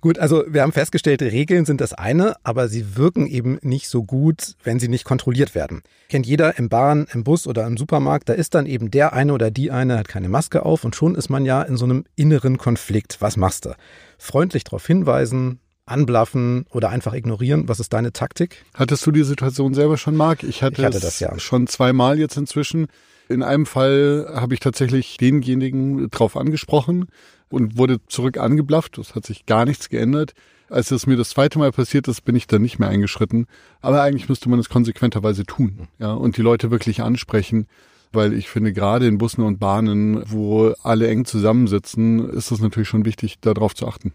Gut, 0.00 0.18
also 0.18 0.44
wir 0.46 0.62
haben 0.62 0.72
festgestellt, 0.72 1.22
Regeln 1.22 1.64
sind 1.64 1.80
das 1.80 1.92
eine, 1.92 2.36
aber 2.44 2.68
sie 2.68 2.96
wirken 2.96 3.26
eben 3.26 3.58
nicht 3.62 3.88
so 3.88 4.04
gut, 4.04 4.54
wenn 4.62 4.78
sie 4.78 4.88
nicht 4.88 5.04
kontrolliert 5.04 5.54
werden. 5.54 5.82
Kennt 6.08 6.26
jeder 6.26 6.58
im 6.58 6.68
Bahn, 6.68 7.06
im 7.12 7.24
Bus 7.24 7.46
oder 7.46 7.66
im 7.66 7.76
Supermarkt, 7.76 8.28
da 8.28 8.32
ist 8.34 8.54
dann 8.54 8.66
eben 8.66 8.90
der 8.90 9.12
eine 9.12 9.32
oder 9.32 9.50
die 9.50 9.70
eine, 9.70 9.98
hat 9.98 10.08
keine 10.08 10.28
Maske 10.28 10.64
auf 10.64 10.84
und 10.84 10.94
schon 10.94 11.14
ist 11.14 11.28
man 11.28 11.44
ja 11.44 11.62
in 11.62 11.76
so 11.76 11.84
einem 11.84 12.04
inneren 12.14 12.58
Konflikt. 12.58 13.16
Was 13.20 13.36
machst 13.36 13.64
du? 13.64 13.74
Freundlich 14.18 14.64
darauf 14.64 14.86
hinweisen, 14.86 15.60
anblaffen 15.84 16.66
oder 16.70 16.90
einfach 16.90 17.14
ignorieren? 17.14 17.68
Was 17.68 17.80
ist 17.80 17.92
deine 17.92 18.12
Taktik? 18.12 18.64
Hattest 18.74 19.04
du 19.04 19.10
die 19.10 19.24
Situation 19.24 19.74
selber 19.74 19.96
schon, 19.96 20.16
Marc? 20.16 20.44
Ich 20.44 20.62
hatte, 20.62 20.80
ich 20.80 20.86
hatte 20.86 21.00
das 21.00 21.18
ja. 21.18 21.38
schon 21.38 21.66
zweimal 21.66 22.18
jetzt 22.18 22.36
inzwischen. 22.36 22.86
In 23.28 23.42
einem 23.42 23.66
Fall 23.66 24.30
habe 24.34 24.54
ich 24.54 24.60
tatsächlich 24.60 25.18
denjenigen 25.18 26.08
drauf 26.10 26.36
angesprochen 26.36 27.08
und 27.50 27.78
wurde 27.78 27.98
zurück 28.06 28.38
angeblafft. 28.38 28.98
Es 28.98 29.14
hat 29.14 29.26
sich 29.26 29.46
gar 29.46 29.64
nichts 29.64 29.88
geändert. 29.88 30.32
Als 30.70 30.90
es 30.90 31.06
mir 31.06 31.16
das 31.16 31.30
zweite 31.30 31.58
Mal 31.58 31.72
passiert 31.72 32.08
ist, 32.08 32.24
bin 32.24 32.36
ich 32.36 32.46
dann 32.46 32.62
nicht 32.62 32.78
mehr 32.78 32.88
eingeschritten. 32.88 33.46
Aber 33.80 34.02
eigentlich 34.02 34.28
müsste 34.28 34.48
man 34.48 34.58
es 34.58 34.68
konsequenterweise 34.68 35.44
tun, 35.44 35.88
ja, 35.98 36.12
und 36.12 36.36
die 36.36 36.42
Leute 36.42 36.70
wirklich 36.70 37.02
ansprechen. 37.02 37.66
Weil 38.12 38.32
ich 38.32 38.48
finde, 38.48 38.72
gerade 38.72 39.06
in 39.06 39.18
Bussen 39.18 39.42
und 39.42 39.58
Bahnen, 39.58 40.22
wo 40.30 40.74
alle 40.82 41.08
eng 41.08 41.24
zusammensitzen, 41.24 42.28
ist 42.30 42.50
es 42.50 42.60
natürlich 42.60 42.88
schon 42.88 43.04
wichtig, 43.04 43.36
darauf 43.40 43.74
zu 43.74 43.86
achten. 43.86 44.12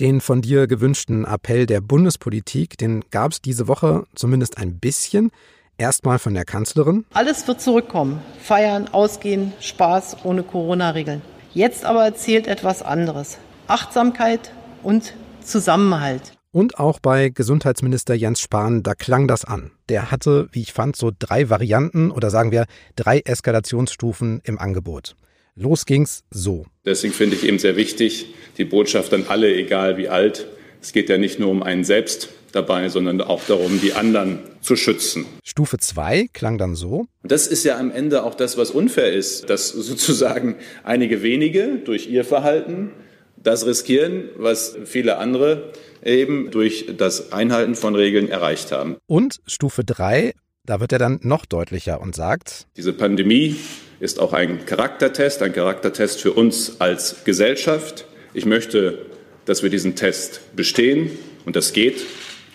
Den 0.00 0.20
von 0.20 0.42
dir 0.42 0.68
gewünschten 0.68 1.24
Appell 1.24 1.66
der 1.66 1.80
Bundespolitik, 1.80 2.78
den 2.78 3.04
gab 3.10 3.32
es 3.32 3.42
diese 3.42 3.66
Woche 3.66 4.04
zumindest 4.14 4.58
ein 4.58 4.78
bisschen. 4.78 5.30
Erstmal 5.76 6.18
von 6.18 6.34
der 6.34 6.44
Kanzlerin. 6.44 7.04
Alles 7.12 7.46
wird 7.46 7.60
zurückkommen. 7.60 8.20
Feiern, 8.40 8.88
Ausgehen, 8.88 9.52
Spaß 9.60 10.24
ohne 10.24 10.42
Corona-Regeln. 10.42 11.22
Jetzt 11.58 11.84
aber 11.84 12.04
erzählt 12.04 12.46
etwas 12.46 12.82
anderes. 12.82 13.36
Achtsamkeit 13.66 14.52
und 14.84 15.14
Zusammenhalt. 15.42 16.34
Und 16.52 16.78
auch 16.78 17.00
bei 17.00 17.30
Gesundheitsminister 17.30 18.14
Jens 18.14 18.38
Spahn, 18.40 18.84
da 18.84 18.94
klang 18.94 19.26
das 19.26 19.44
an. 19.44 19.72
Der 19.88 20.12
hatte, 20.12 20.48
wie 20.52 20.62
ich 20.62 20.72
fand, 20.72 20.94
so 20.94 21.10
drei 21.18 21.50
Varianten 21.50 22.12
oder 22.12 22.30
sagen 22.30 22.52
wir 22.52 22.66
drei 22.94 23.22
Eskalationsstufen 23.24 24.40
im 24.44 24.56
Angebot. 24.60 25.16
Los 25.56 25.84
ging's 25.84 26.22
so. 26.30 26.64
Deswegen 26.84 27.12
finde 27.12 27.34
ich 27.34 27.44
eben 27.44 27.58
sehr 27.58 27.74
wichtig, 27.74 28.26
die 28.56 28.64
Botschaft 28.64 29.12
an 29.12 29.24
alle, 29.26 29.52
egal 29.52 29.96
wie 29.96 30.08
alt. 30.08 30.46
Es 30.80 30.92
geht 30.92 31.08
ja 31.08 31.18
nicht 31.18 31.40
nur 31.40 31.50
um 31.50 31.64
einen 31.64 31.82
selbst, 31.82 32.28
dabei, 32.52 32.88
sondern 32.88 33.20
auch 33.20 33.44
darum, 33.44 33.80
die 33.80 33.92
anderen 33.92 34.40
zu 34.60 34.76
schützen. 34.76 35.26
Stufe 35.44 35.78
2 35.78 36.28
klang 36.32 36.58
dann 36.58 36.74
so. 36.74 37.06
Das 37.22 37.46
ist 37.46 37.64
ja 37.64 37.78
am 37.78 37.90
Ende 37.90 38.24
auch 38.24 38.34
das, 38.34 38.56
was 38.56 38.70
unfair 38.70 39.12
ist, 39.12 39.50
dass 39.50 39.68
sozusagen 39.68 40.56
einige 40.84 41.22
wenige 41.22 41.78
durch 41.84 42.08
ihr 42.08 42.24
Verhalten 42.24 42.92
das 43.36 43.66
riskieren, 43.66 44.30
was 44.36 44.76
viele 44.84 45.18
andere 45.18 45.72
eben 46.04 46.50
durch 46.50 46.86
das 46.96 47.32
Einhalten 47.32 47.74
von 47.74 47.94
Regeln 47.94 48.28
erreicht 48.28 48.72
haben. 48.72 48.96
Und 49.06 49.40
Stufe 49.46 49.84
3, 49.84 50.34
da 50.64 50.80
wird 50.80 50.92
er 50.92 50.98
dann 50.98 51.20
noch 51.22 51.46
deutlicher 51.46 52.00
und 52.00 52.14
sagt, 52.14 52.66
diese 52.76 52.92
Pandemie 52.92 53.56
ist 54.00 54.20
auch 54.20 54.32
ein 54.32 54.64
Charaktertest, 54.64 55.42
ein 55.42 55.52
Charaktertest 55.52 56.20
für 56.20 56.32
uns 56.32 56.80
als 56.80 57.24
Gesellschaft. 57.24 58.06
Ich 58.34 58.46
möchte, 58.46 59.06
dass 59.44 59.62
wir 59.62 59.70
diesen 59.70 59.96
Test 59.96 60.40
bestehen 60.54 61.10
und 61.44 61.56
das 61.56 61.72
geht, 61.72 62.04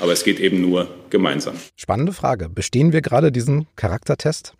aber 0.03 0.11
es 0.11 0.25
geht 0.25 0.41
eben 0.41 0.59
nur 0.59 0.89
gemeinsam. 1.09 1.55
Spannende 1.77 2.11
Frage. 2.11 2.49
Bestehen 2.49 2.91
wir 2.91 3.01
gerade 3.01 3.31
diesen 3.31 3.67
Charaktertest? 3.77 4.53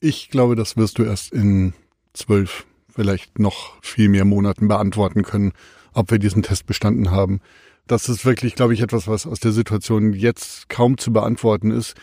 Ich 0.00 0.28
glaube, 0.28 0.54
das 0.54 0.76
wirst 0.76 0.98
du 0.98 1.02
erst 1.02 1.32
in 1.32 1.72
zwölf, 2.12 2.66
vielleicht 2.94 3.38
noch 3.38 3.82
viel 3.82 4.10
mehr 4.10 4.26
Monaten 4.26 4.68
beantworten 4.68 5.22
können, 5.22 5.54
ob 5.94 6.10
wir 6.10 6.18
diesen 6.18 6.42
Test 6.42 6.66
bestanden 6.66 7.10
haben. 7.10 7.40
Das 7.86 8.10
ist 8.10 8.26
wirklich, 8.26 8.54
glaube 8.54 8.74
ich, 8.74 8.82
etwas, 8.82 9.08
was 9.08 9.26
aus 9.26 9.40
der 9.40 9.52
Situation 9.52 10.12
jetzt 10.12 10.68
kaum 10.68 10.98
zu 10.98 11.10
beantworten 11.10 11.70
ist. 11.70 11.94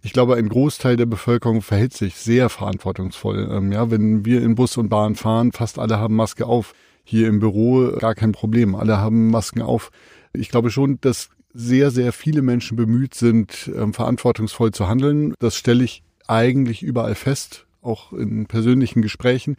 Ich 0.00 0.14
glaube, 0.14 0.36
ein 0.36 0.48
Großteil 0.48 0.96
der 0.96 1.06
Bevölkerung 1.06 1.60
verhält 1.60 1.92
sich 1.92 2.16
sehr 2.16 2.48
verantwortungsvoll. 2.48 3.46
Ähm, 3.52 3.72
ja, 3.72 3.90
wenn 3.90 4.24
wir 4.24 4.40
in 4.40 4.54
Bus 4.54 4.78
und 4.78 4.88
Bahn 4.88 5.16
fahren, 5.16 5.52
fast 5.52 5.78
alle 5.78 5.98
haben 5.98 6.16
Maske 6.16 6.46
auf. 6.46 6.72
Hier 7.04 7.28
im 7.28 7.40
Büro 7.40 7.90
gar 7.98 8.14
kein 8.14 8.32
Problem. 8.32 8.74
Alle 8.74 8.96
haben 8.96 9.28
Masken 9.28 9.60
auf. 9.60 9.90
Ich 10.32 10.48
glaube 10.48 10.70
schon, 10.70 10.98
dass 11.02 11.28
sehr, 11.54 11.90
sehr 11.90 12.12
viele 12.12 12.42
Menschen 12.42 12.76
bemüht 12.76 13.14
sind, 13.14 13.70
ähm, 13.76 13.92
verantwortungsvoll 13.92 14.72
zu 14.72 14.88
handeln. 14.88 15.34
Das 15.38 15.56
stelle 15.56 15.84
ich 15.84 16.02
eigentlich 16.26 16.82
überall 16.82 17.14
fest, 17.14 17.66
auch 17.82 18.12
in 18.12 18.46
persönlichen 18.46 19.02
Gesprächen. 19.02 19.56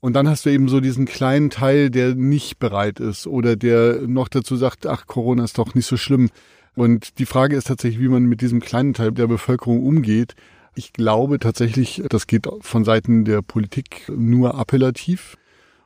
Und 0.00 0.12
dann 0.12 0.28
hast 0.28 0.46
du 0.46 0.50
eben 0.50 0.68
so 0.68 0.80
diesen 0.80 1.06
kleinen 1.06 1.50
Teil, 1.50 1.90
der 1.90 2.14
nicht 2.14 2.58
bereit 2.58 3.00
ist 3.00 3.26
oder 3.26 3.56
der 3.56 4.02
noch 4.06 4.28
dazu 4.28 4.56
sagt, 4.56 4.86
ach, 4.86 5.06
Corona 5.06 5.44
ist 5.44 5.58
doch 5.58 5.74
nicht 5.74 5.86
so 5.86 5.96
schlimm. 5.96 6.30
Und 6.74 7.18
die 7.18 7.26
Frage 7.26 7.56
ist 7.56 7.66
tatsächlich, 7.66 8.00
wie 8.00 8.08
man 8.08 8.24
mit 8.24 8.40
diesem 8.40 8.60
kleinen 8.60 8.94
Teil 8.94 9.12
der 9.12 9.26
Bevölkerung 9.26 9.82
umgeht. 9.82 10.34
Ich 10.74 10.92
glaube 10.92 11.38
tatsächlich, 11.38 12.02
das 12.10 12.26
geht 12.26 12.46
von 12.60 12.84
Seiten 12.84 13.24
der 13.24 13.40
Politik 13.40 14.12
nur 14.14 14.56
appellativ. 14.56 15.36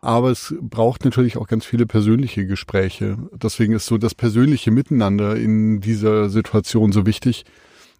Aber 0.02 0.30
es 0.30 0.54
braucht 0.60 1.04
natürlich 1.04 1.36
auch 1.36 1.46
ganz 1.46 1.66
viele 1.66 1.86
persönliche 1.86 2.46
Gespräche. 2.46 3.18
Deswegen 3.32 3.74
ist 3.74 3.86
so 3.86 3.98
das 3.98 4.14
persönliche 4.14 4.70
Miteinander 4.70 5.36
in 5.36 5.80
dieser 5.80 6.30
Situation 6.30 6.92
so 6.92 7.04
wichtig. 7.04 7.44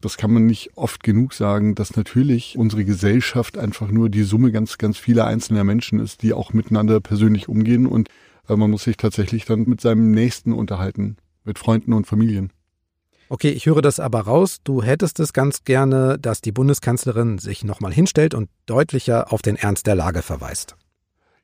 Das 0.01 0.17
kann 0.17 0.33
man 0.33 0.47
nicht 0.47 0.71
oft 0.77 1.03
genug 1.03 1.35
sagen, 1.35 1.75
dass 1.75 1.97
natürlich 1.97 2.57
unsere 2.57 2.87
Gesellschaft 2.87 3.59
einfach 3.59 3.91
nur 3.91 4.09
die 4.09 4.23
Summe 4.23 4.51
ganz, 4.51 4.79
ganz 4.79 4.97
vieler 4.97 5.27
einzelner 5.27 5.63
Menschen 5.63 6.01
ist, 6.01 6.23
die 6.23 6.33
auch 6.33 6.55
miteinander 6.55 7.01
persönlich 7.01 7.49
umgehen 7.49 7.87
und 7.87 8.09
äh, 8.49 8.57
man 8.57 8.71
muss 8.71 8.85
sich 8.85 8.97
tatsächlich 8.97 9.45
dann 9.45 9.65
mit 9.65 9.83
seinem 9.83 10.11
Nächsten 10.11 10.55
unterhalten, 10.55 11.17
mit 11.45 11.59
Freunden 11.59 11.93
und 11.93 12.07
Familien. 12.07 12.51
Okay, 13.29 13.51
ich 13.51 13.67
höre 13.67 13.83
das 13.83 14.01
aber 14.01 14.23
raus. 14.23 14.59
Du 14.65 14.83
hättest 14.83 15.21
es 15.21 15.33
ganz 15.33 15.65
gerne, 15.65 16.19
dass 16.19 16.41
die 16.41 16.51
Bundeskanzlerin 16.51 17.39
sich 17.39 17.63
nochmal 17.63 17.93
hinstellt 17.93 18.35
und 18.35 18.49
deutlicher 18.65 19.33
auf 19.33 19.43
den 19.43 19.57
Ernst 19.57 19.87
der 19.87 19.95
Lage 19.95 20.23
verweist. 20.23 20.77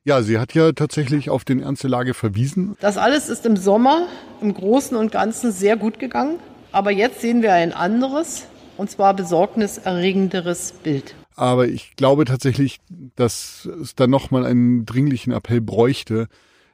Ja, 0.07 0.21
sie 0.21 0.39
hat 0.39 0.53
ja 0.53 0.71
tatsächlich 0.71 1.29
auf 1.29 1.43
den 1.43 1.59
Ernst 1.59 1.83
der 1.83 1.89
Lage 1.89 2.13
verwiesen. 2.13 2.77
Das 2.79 2.97
alles 2.97 3.27
ist 3.27 3.45
im 3.45 3.57
Sommer 3.57 4.07
im 4.39 4.53
Großen 4.53 4.95
und 4.95 5.11
Ganzen 5.11 5.51
sehr 5.51 5.75
gut 5.75 5.99
gegangen. 5.99 6.39
Aber 6.71 6.91
jetzt 6.91 7.19
sehen 7.19 7.41
wir 7.41 7.51
ein 7.51 7.73
anderes, 7.73 8.47
und 8.77 8.89
zwar 8.89 9.13
besorgniserregenderes 9.13 10.75
Bild. 10.81 11.13
Aber 11.35 11.67
ich 11.67 11.97
glaube 11.97 12.23
tatsächlich, 12.23 12.79
dass 13.17 13.67
es 13.81 13.95
da 13.95 14.07
nochmal 14.07 14.45
einen 14.45 14.85
dringlichen 14.85 15.33
Appell 15.33 15.59
bräuchte, 15.59 16.29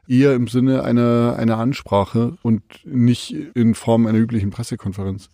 eher 0.07 0.35
im 0.35 0.47
Sinne 0.47 0.83
einer, 0.83 1.35
einer 1.35 1.57
Ansprache 1.57 2.37
und 2.43 2.61
nicht 2.85 3.31
in 3.55 3.73
Form 3.73 4.05
einer 4.05 4.19
üblichen 4.19 4.51
Pressekonferenz. 4.51 5.31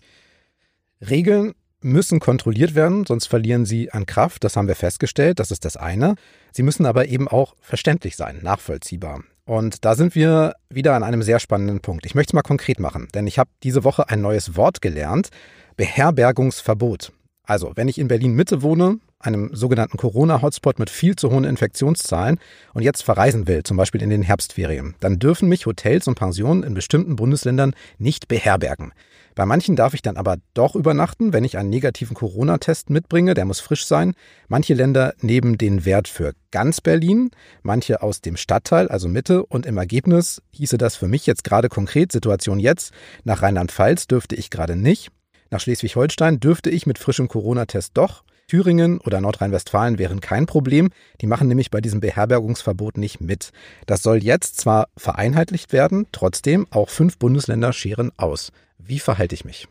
Regeln 1.02 1.54
müssen 1.82 2.20
kontrolliert 2.20 2.76
werden, 2.76 3.06
sonst 3.06 3.28
verlieren 3.28 3.66
sie 3.66 3.92
an 3.92 4.06
Kraft. 4.06 4.44
Das 4.44 4.56
haben 4.56 4.68
wir 4.68 4.76
festgestellt. 4.76 5.40
Das 5.40 5.52
ist 5.52 5.66
das 5.66 5.78
eine. 5.78 6.16
Sie 6.52 6.64
müssen 6.64 6.86
aber 6.86 7.08
eben 7.08 7.28
auch 7.28 7.56
verständlich 7.62 8.16
sein, 8.16 8.40
nachvollziehbar. 8.42 9.24
Und 9.46 9.84
da 9.84 9.96
sind 9.96 10.14
wir 10.14 10.54
wieder 10.70 10.96
an 10.96 11.04
einem 11.04 11.24
sehr 11.24 11.40
spannenden 11.40 11.80
Punkt. 11.80 12.06
Ich 12.06 12.14
möchte 12.14 12.32
es 12.32 12.34
mal 12.34 12.44
konkret 12.44 12.80
machen, 12.80 13.08
denn 13.14 13.26
ich 13.26 13.40
habe 13.40 13.50
diese 13.64 13.84
Woche 13.84 14.10
ein 14.10 14.22
neues 14.22 14.56
Wort 14.56 14.82
gelernt. 14.82 15.30
Beherbergungsverbot. 15.76 17.14
Also, 17.44 17.72
wenn 17.76 17.88
ich 17.88 17.98
in 17.98 18.10
Berlin 18.10 18.34
Mitte 18.34 18.62
wohne, 18.62 19.00
einem 19.20 19.54
sogenannten 19.54 19.98
Corona-Hotspot 19.98 20.80
mit 20.80 20.90
viel 20.90 21.16
zu 21.16 21.30
hohen 21.30 21.44
Infektionszahlen 21.44 22.40
und 22.74 22.84
jetzt 22.84 23.04
verreisen 23.04 23.48
will, 23.48 23.64
zum 23.64 23.76
Beispiel 23.76 24.02
in 24.02 24.10
den 24.10 24.22
Herbstferien, 24.22 24.96
dann 25.02 25.20
dürfen 25.20 25.50
mich 25.50 25.66
Hotels 25.66 26.08
und 26.08 26.16
Pensionen 26.16 26.64
in 26.64 26.74
bestimmten 26.74 27.18
Bundesländern 27.18 27.76
nicht 27.98 28.28
beherbergen. 28.30 28.94
Bei 29.36 29.46
manchen 29.46 29.76
darf 29.76 29.94
ich 29.94 30.02
dann 30.02 30.18
aber 30.18 30.38
doch 30.54 30.76
übernachten, 30.76 31.32
wenn 31.32 31.44
ich 31.44 31.58
einen 31.58 31.70
negativen 31.70 32.16
Corona-Test 32.16 32.90
mitbringe, 32.90 33.34
der 33.34 33.46
muss 33.46 33.60
frisch 33.60 33.86
sein. 33.86 34.14
Manche 34.48 34.74
Länder 34.74 35.14
nehmen 35.22 35.58
den 35.58 35.86
Wert 35.86 36.08
für 36.08 36.34
ganz 36.52 36.82
Berlin, 36.82 37.32
manche 37.62 38.02
aus 38.02 38.22
dem 38.22 38.36
Stadtteil, 38.36 38.90
also 38.90 39.08
Mitte, 39.08 39.46
und 39.46 39.66
im 39.66 39.78
Ergebnis 39.78 40.42
hieße 40.52 40.78
das 40.78 40.96
für 40.96 41.08
mich 41.08 41.26
jetzt 41.26 41.44
gerade 41.44 41.70
konkret, 41.70 42.12
Situation 42.12 42.60
jetzt, 42.60 42.92
nach 43.24 43.42
Rheinland-Pfalz 43.42 44.08
dürfte 44.08 44.36
ich 44.36 44.50
gerade 44.50 44.76
nicht. 44.76 45.10
Nach 45.52 45.60
Schleswig-Holstein 45.60 46.40
dürfte 46.40 46.70
ich 46.70 46.86
mit 46.86 46.98
frischem 46.98 47.28
Corona-Test 47.28 47.92
doch. 47.96 48.24
Thüringen 48.50 49.00
oder 49.00 49.22
Nordrhein-Westfalen 49.22 50.00
wären 50.00 50.22
kein 50.22 50.48
Problem. 50.48 50.90
Die 51.22 51.28
machen 51.28 51.48
nämlich 51.48 51.72
bei 51.72 51.82
diesem 51.82 52.00
Beherbergungsverbot 52.02 52.98
nicht 52.98 53.22
mit. 53.22 53.52
Das 53.86 54.04
soll 54.04 54.24
jetzt 54.24 54.58
zwar 54.60 54.88
vereinheitlicht 54.98 55.72
werden, 55.72 56.08
trotzdem 56.12 56.68
auch 56.72 56.90
fünf 56.90 57.18
Bundesländer 57.18 57.72
scheren 57.72 58.12
aus. 58.18 58.52
Wie 58.78 59.00
verhalte 59.00 59.36
ich 59.36 59.46
mich? 59.46 59.68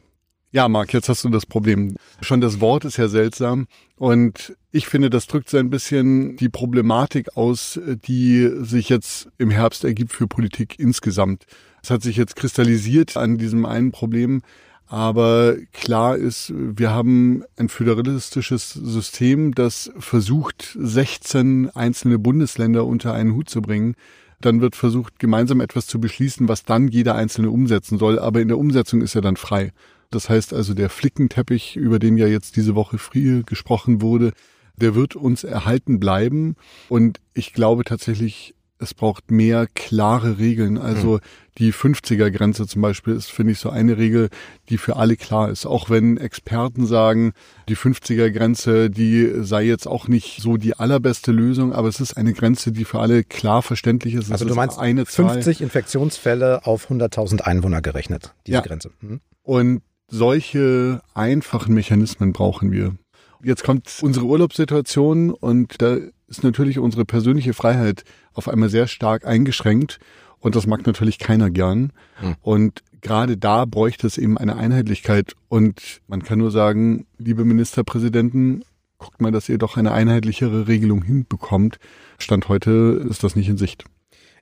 Ja, 0.50 0.66
Marc, 0.68 0.94
jetzt 0.94 1.10
hast 1.10 1.24
du 1.24 1.28
das 1.28 1.44
Problem. 1.44 1.96
Schon 2.22 2.40
das 2.40 2.60
Wort 2.60 2.86
ist 2.86 2.96
ja 2.96 3.08
seltsam. 3.08 3.66
Und 3.96 4.56
ich 4.70 4.86
finde, 4.86 5.10
das 5.10 5.26
drückt 5.26 5.50
so 5.50 5.58
ein 5.58 5.68
bisschen 5.68 6.36
die 6.36 6.48
Problematik 6.48 7.36
aus, 7.36 7.78
die 7.84 8.48
sich 8.60 8.88
jetzt 8.88 9.28
im 9.36 9.50
Herbst 9.50 9.84
ergibt 9.84 10.12
für 10.12 10.26
Politik 10.26 10.78
insgesamt. 10.78 11.44
Es 11.82 11.90
hat 11.90 12.02
sich 12.02 12.16
jetzt 12.16 12.36
kristallisiert 12.36 13.16
an 13.16 13.36
diesem 13.36 13.66
einen 13.66 13.92
Problem. 13.92 14.42
Aber 14.88 15.56
klar 15.72 16.16
ist, 16.16 16.52
wir 16.56 16.90
haben 16.90 17.44
ein 17.56 17.68
föderalistisches 17.68 18.72
System, 18.72 19.54
das 19.54 19.92
versucht, 19.98 20.76
16 20.80 21.70
einzelne 21.74 22.18
Bundesländer 22.18 22.86
unter 22.86 23.12
einen 23.12 23.34
Hut 23.34 23.50
zu 23.50 23.60
bringen. 23.60 23.96
Dann 24.40 24.62
wird 24.62 24.76
versucht, 24.76 25.18
gemeinsam 25.18 25.60
etwas 25.60 25.86
zu 25.86 26.00
beschließen, 26.00 26.48
was 26.48 26.64
dann 26.64 26.88
jeder 26.88 27.16
Einzelne 27.16 27.50
umsetzen 27.50 27.98
soll. 27.98 28.18
Aber 28.18 28.40
in 28.40 28.48
der 28.48 28.58
Umsetzung 28.58 29.02
ist 29.02 29.14
er 29.14 29.20
dann 29.20 29.36
frei. 29.36 29.72
Das 30.10 30.30
heißt 30.30 30.54
also, 30.54 30.72
der 30.72 30.88
Flickenteppich, 30.88 31.76
über 31.76 31.98
den 31.98 32.16
ja 32.16 32.26
jetzt 32.26 32.56
diese 32.56 32.74
Woche 32.74 32.96
früh 32.96 33.42
gesprochen 33.44 34.00
wurde, 34.00 34.32
der 34.76 34.94
wird 34.94 35.16
uns 35.16 35.44
erhalten 35.44 36.00
bleiben. 36.00 36.56
Und 36.88 37.20
ich 37.34 37.52
glaube 37.52 37.84
tatsächlich, 37.84 38.54
es 38.78 38.94
braucht 38.94 39.30
mehr 39.30 39.66
klare 39.74 40.38
Regeln. 40.38 40.78
Also 40.78 41.16
mhm. 41.16 41.20
die 41.58 41.72
50er-Grenze 41.72 42.66
zum 42.66 42.82
Beispiel 42.82 43.14
ist, 43.14 43.30
finde 43.30 43.52
ich, 43.52 43.58
so 43.58 43.70
eine 43.70 43.98
Regel, 43.98 44.28
die 44.68 44.78
für 44.78 44.96
alle 44.96 45.16
klar 45.16 45.50
ist. 45.50 45.66
Auch 45.66 45.90
wenn 45.90 46.16
Experten 46.16 46.86
sagen, 46.86 47.32
die 47.68 47.76
50er-Grenze, 47.76 48.90
die 48.90 49.30
sei 49.40 49.64
jetzt 49.64 49.86
auch 49.86 50.08
nicht 50.08 50.40
so 50.40 50.56
die 50.56 50.74
allerbeste 50.74 51.32
Lösung, 51.32 51.72
aber 51.72 51.88
es 51.88 52.00
ist 52.00 52.16
eine 52.16 52.32
Grenze, 52.32 52.72
die 52.72 52.84
für 52.84 53.00
alle 53.00 53.24
klar 53.24 53.62
verständlich 53.62 54.14
ist. 54.14 54.30
Also 54.30 54.44
es 54.44 54.50
du 54.50 54.54
meinst 54.54 54.78
eine 54.78 55.06
50 55.06 55.58
Zahl. 55.58 55.64
Infektionsfälle 55.64 56.66
auf 56.66 56.90
100.000 56.90 57.42
Einwohner 57.42 57.82
gerechnet, 57.82 58.34
diese 58.46 58.56
ja. 58.56 58.60
Grenze. 58.62 58.90
Mhm. 59.00 59.20
Und 59.42 59.82
solche 60.10 61.02
einfachen 61.14 61.74
Mechanismen 61.74 62.32
brauchen 62.32 62.72
wir. 62.72 62.94
Jetzt 63.42 63.64
kommt 63.64 63.98
unsere 64.02 64.26
Urlaubssituation 64.26 65.30
und 65.30 65.80
da 65.80 65.96
ist 66.26 66.42
natürlich 66.42 66.78
unsere 66.78 67.04
persönliche 67.04 67.54
Freiheit 67.54 68.04
auf 68.34 68.48
einmal 68.48 68.68
sehr 68.68 68.86
stark 68.86 69.26
eingeschränkt 69.26 69.98
und 70.40 70.56
das 70.56 70.66
mag 70.66 70.86
natürlich 70.86 71.18
keiner 71.18 71.50
gern. 71.50 71.92
Mhm. 72.20 72.36
Und 72.42 72.82
gerade 73.00 73.36
da 73.36 73.64
bräuchte 73.64 74.06
es 74.06 74.18
eben 74.18 74.38
eine 74.38 74.56
Einheitlichkeit 74.56 75.34
und 75.48 76.00
man 76.06 76.22
kann 76.22 76.38
nur 76.38 76.50
sagen, 76.50 77.06
liebe 77.18 77.44
Ministerpräsidenten, 77.44 78.64
guckt 78.98 79.20
mal, 79.20 79.30
dass 79.30 79.48
ihr 79.48 79.58
doch 79.58 79.76
eine 79.76 79.92
einheitlichere 79.92 80.66
Regelung 80.66 81.02
hinbekommt. 81.02 81.78
Stand 82.18 82.48
heute 82.48 83.06
ist 83.08 83.22
das 83.22 83.36
nicht 83.36 83.48
in 83.48 83.56
Sicht. 83.56 83.84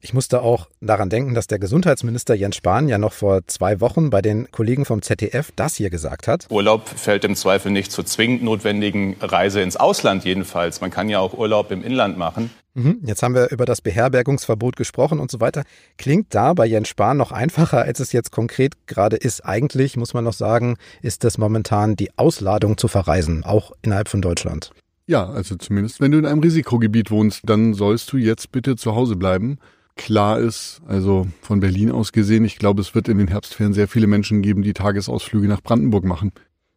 Ich 0.00 0.12
musste 0.12 0.42
auch 0.42 0.68
daran 0.80 1.10
denken, 1.10 1.34
dass 1.34 1.46
der 1.46 1.58
Gesundheitsminister 1.58 2.34
Jens 2.34 2.56
Spahn 2.56 2.88
ja 2.88 2.98
noch 2.98 3.12
vor 3.12 3.46
zwei 3.46 3.80
Wochen 3.80 4.10
bei 4.10 4.22
den 4.22 4.50
Kollegen 4.50 4.84
vom 4.84 5.02
ZDF 5.02 5.50
das 5.56 5.76
hier 5.76 5.90
gesagt 5.90 6.28
hat. 6.28 6.46
Urlaub 6.50 6.88
fällt 6.88 7.24
im 7.24 7.34
Zweifel 7.34 7.72
nicht 7.72 7.90
zur 7.90 8.04
zwingend 8.04 8.42
notwendigen 8.42 9.16
Reise 9.20 9.60
ins 9.60 9.76
Ausland 9.76 10.24
jedenfalls. 10.24 10.80
Man 10.80 10.90
kann 10.90 11.08
ja 11.08 11.20
auch 11.20 11.34
Urlaub 11.34 11.70
im 11.70 11.82
Inland 11.82 12.18
machen. 12.18 12.50
Mhm, 12.74 12.98
jetzt 13.04 13.22
haben 13.22 13.34
wir 13.34 13.50
über 13.50 13.64
das 13.64 13.80
Beherbergungsverbot 13.80 14.76
gesprochen 14.76 15.18
und 15.18 15.30
so 15.30 15.40
weiter. 15.40 15.64
Klingt 15.96 16.34
da 16.34 16.52
bei 16.52 16.66
Jens 16.66 16.88
Spahn 16.88 17.16
noch 17.16 17.32
einfacher, 17.32 17.82
als 17.82 18.00
es 18.00 18.12
jetzt 18.12 18.32
konkret 18.32 18.86
gerade 18.86 19.16
ist. 19.16 19.40
Eigentlich, 19.46 19.96
muss 19.96 20.12
man 20.12 20.24
noch 20.24 20.34
sagen, 20.34 20.76
ist 21.00 21.24
das 21.24 21.38
momentan 21.38 21.96
die 21.96 22.10
Ausladung 22.18 22.76
zu 22.76 22.88
verreisen, 22.88 23.44
auch 23.44 23.72
innerhalb 23.80 24.08
von 24.08 24.20
Deutschland. 24.20 24.72
Ja, 25.06 25.26
also 25.26 25.56
zumindest 25.56 26.00
wenn 26.00 26.10
du 26.10 26.18
in 26.18 26.26
einem 26.26 26.40
Risikogebiet 26.40 27.10
wohnst, 27.10 27.42
dann 27.44 27.72
sollst 27.72 28.12
du 28.12 28.18
jetzt 28.18 28.52
bitte 28.52 28.76
zu 28.76 28.94
Hause 28.94 29.16
bleiben 29.16 29.58
klar 29.96 30.38
ist, 30.38 30.80
also 30.86 31.26
von 31.42 31.60
Berlin 31.60 31.90
aus 31.90 32.12
gesehen, 32.12 32.44
ich 32.44 32.58
glaube, 32.58 32.80
es 32.80 32.94
wird 32.94 33.08
in 33.08 33.18
den 33.18 33.28
Herbstferien 33.28 33.74
sehr 33.74 33.88
viele 33.88 34.06
Menschen 34.06 34.42
geben, 34.42 34.62
die 34.62 34.74
Tagesausflüge 34.74 35.48
nach 35.48 35.62
Brandenburg 35.62 36.04
machen. 36.04 36.32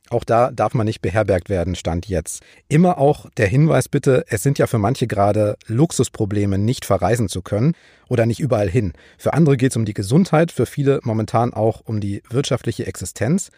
Auch 0.10 0.24
da 0.24 0.50
darf 0.50 0.74
man 0.74 0.88
nicht 0.88 1.02
beherbergt 1.02 1.50
werden, 1.50 1.76
stand 1.76 2.08
jetzt. 2.08 2.42
Immer 2.68 2.98
auch 2.98 3.30
der 3.38 3.48
Hinweis 3.48 3.88
bitte, 3.88 4.26
es 4.28 4.42
sind 4.42 4.58
ja 4.58 4.66
für 4.66 4.80
manche 4.80 5.06
gerade 5.06 5.56
Luxusprobleme, 5.68 6.58
nicht 6.58 6.86
verreisen 6.86 7.30
zu 7.30 7.44
können 7.44 7.74
oder 8.08 8.26
nicht 8.26 8.40
überall 8.40 8.70
hin. 8.70 8.94
Für 9.20 9.34
andere 9.34 9.56
geht 9.56 9.72
es 9.72 9.78
um 9.78 9.86
die 9.86 9.94
Gesundheit, 9.94 10.52
für 10.52 10.66
viele 10.66 11.00
momentan 11.04 11.54
auch 11.54 11.82
um 11.86 12.00
die 12.00 12.24
wirtschaftliche 12.30 12.88
Existenz. 12.88 13.52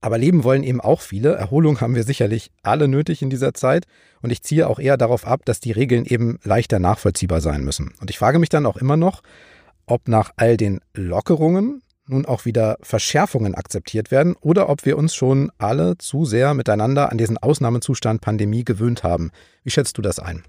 Aber 0.00 0.18
leben 0.18 0.44
wollen 0.44 0.62
eben 0.62 0.80
auch 0.80 1.00
viele. 1.00 1.34
Erholung 1.34 1.80
haben 1.80 1.94
wir 1.94 2.04
sicherlich 2.04 2.50
alle 2.62 2.86
nötig 2.86 3.20
in 3.20 3.30
dieser 3.30 3.52
Zeit. 3.52 3.86
Und 4.22 4.30
ich 4.30 4.42
ziehe 4.42 4.68
auch 4.68 4.78
eher 4.78 4.96
darauf 4.96 5.26
ab, 5.26 5.44
dass 5.44 5.60
die 5.60 5.72
Regeln 5.72 6.04
eben 6.04 6.38
leichter 6.44 6.78
nachvollziehbar 6.78 7.40
sein 7.40 7.64
müssen. 7.64 7.92
Und 8.00 8.10
ich 8.10 8.18
frage 8.18 8.38
mich 8.38 8.48
dann 8.48 8.66
auch 8.66 8.76
immer 8.76 8.96
noch, 8.96 9.22
ob 9.86 10.06
nach 10.06 10.32
all 10.36 10.56
den 10.56 10.80
Lockerungen 10.94 11.82
nun 12.06 12.26
auch 12.26 12.44
wieder 12.44 12.78
Verschärfungen 12.80 13.54
akzeptiert 13.54 14.10
werden 14.10 14.34
oder 14.40 14.68
ob 14.68 14.84
wir 14.86 14.96
uns 14.96 15.14
schon 15.14 15.50
alle 15.58 15.98
zu 15.98 16.24
sehr 16.24 16.54
miteinander 16.54 17.10
an 17.10 17.18
diesen 17.18 17.38
Ausnahmezustand 17.38 18.20
Pandemie 18.20 18.64
gewöhnt 18.64 19.02
haben. 19.02 19.30
Wie 19.64 19.70
schätzt 19.70 19.98
du 19.98 20.02
das 20.02 20.18
ein? 20.18 20.44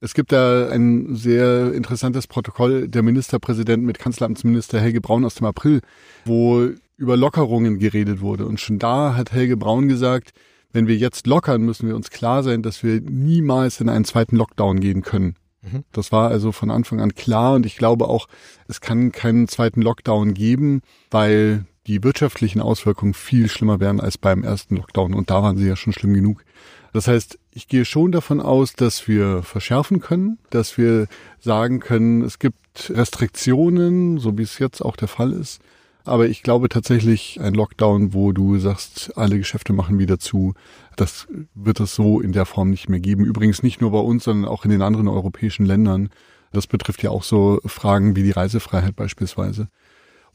Es 0.00 0.12
gibt 0.12 0.32
da 0.32 0.68
ein 0.68 1.16
sehr 1.16 1.72
interessantes 1.72 2.26
Protokoll 2.26 2.88
der 2.88 3.02
Ministerpräsident 3.02 3.82
mit 3.82 3.98
Kanzleramtsminister 3.98 4.78
Helge 4.78 5.00
Braun 5.00 5.24
aus 5.24 5.36
dem 5.36 5.46
April, 5.46 5.80
wo 6.26 6.68
über 6.96 7.16
Lockerungen 7.16 7.78
geredet 7.78 8.20
wurde. 8.20 8.46
Und 8.46 8.60
schon 8.60 8.78
da 8.78 9.14
hat 9.14 9.32
Helge 9.32 9.56
Braun 9.56 9.88
gesagt, 9.88 10.32
wenn 10.72 10.86
wir 10.86 10.96
jetzt 10.96 11.26
lockern, 11.26 11.62
müssen 11.62 11.88
wir 11.88 11.96
uns 11.96 12.10
klar 12.10 12.42
sein, 12.42 12.62
dass 12.62 12.82
wir 12.82 13.00
niemals 13.00 13.80
in 13.80 13.88
einen 13.88 14.04
zweiten 14.04 14.36
Lockdown 14.36 14.80
gehen 14.80 15.02
können. 15.02 15.36
Mhm. 15.62 15.84
Das 15.92 16.12
war 16.12 16.30
also 16.30 16.52
von 16.52 16.70
Anfang 16.70 17.00
an 17.00 17.14
klar 17.14 17.54
und 17.54 17.66
ich 17.66 17.76
glaube 17.76 18.08
auch, 18.08 18.28
es 18.68 18.80
kann 18.80 19.12
keinen 19.12 19.48
zweiten 19.48 19.82
Lockdown 19.82 20.34
geben, 20.34 20.82
weil 21.10 21.64
die 21.86 22.02
wirtschaftlichen 22.02 22.60
Auswirkungen 22.60 23.14
viel 23.14 23.48
schlimmer 23.48 23.80
wären 23.80 24.00
als 24.00 24.18
beim 24.18 24.42
ersten 24.42 24.76
Lockdown 24.76 25.14
und 25.14 25.30
da 25.30 25.42
waren 25.42 25.56
sie 25.56 25.68
ja 25.68 25.76
schon 25.76 25.92
schlimm 25.92 26.14
genug. 26.14 26.44
Das 26.92 27.08
heißt, 27.08 27.38
ich 27.52 27.68
gehe 27.68 27.84
schon 27.84 28.10
davon 28.10 28.40
aus, 28.40 28.72
dass 28.72 29.06
wir 29.06 29.42
verschärfen 29.42 30.00
können, 30.00 30.38
dass 30.50 30.78
wir 30.78 31.06
sagen 31.38 31.80
können, 31.80 32.22
es 32.22 32.38
gibt 32.38 32.90
Restriktionen, 32.90 34.18
so 34.18 34.36
wie 34.38 34.42
es 34.42 34.58
jetzt 34.58 34.82
auch 34.82 34.96
der 34.96 35.08
Fall 35.08 35.32
ist. 35.32 35.60
Aber 36.06 36.28
ich 36.28 36.44
glaube 36.44 36.68
tatsächlich, 36.68 37.40
ein 37.40 37.54
Lockdown, 37.54 38.14
wo 38.14 38.30
du 38.30 38.58
sagst, 38.58 39.12
alle 39.16 39.38
Geschäfte 39.38 39.72
machen 39.72 39.98
wieder 39.98 40.20
zu, 40.20 40.54
das 40.94 41.26
wird 41.54 41.80
es 41.80 41.96
so 41.96 42.20
in 42.20 42.30
der 42.30 42.46
Form 42.46 42.70
nicht 42.70 42.88
mehr 42.88 43.00
geben. 43.00 43.24
Übrigens 43.24 43.64
nicht 43.64 43.80
nur 43.80 43.90
bei 43.90 43.98
uns, 43.98 44.22
sondern 44.22 44.48
auch 44.48 44.64
in 44.64 44.70
den 44.70 44.82
anderen 44.82 45.08
europäischen 45.08 45.66
Ländern. 45.66 46.10
Das 46.52 46.68
betrifft 46.68 47.02
ja 47.02 47.10
auch 47.10 47.24
so 47.24 47.60
Fragen 47.66 48.14
wie 48.14 48.22
die 48.22 48.30
Reisefreiheit 48.30 48.94
beispielsweise. 48.94 49.68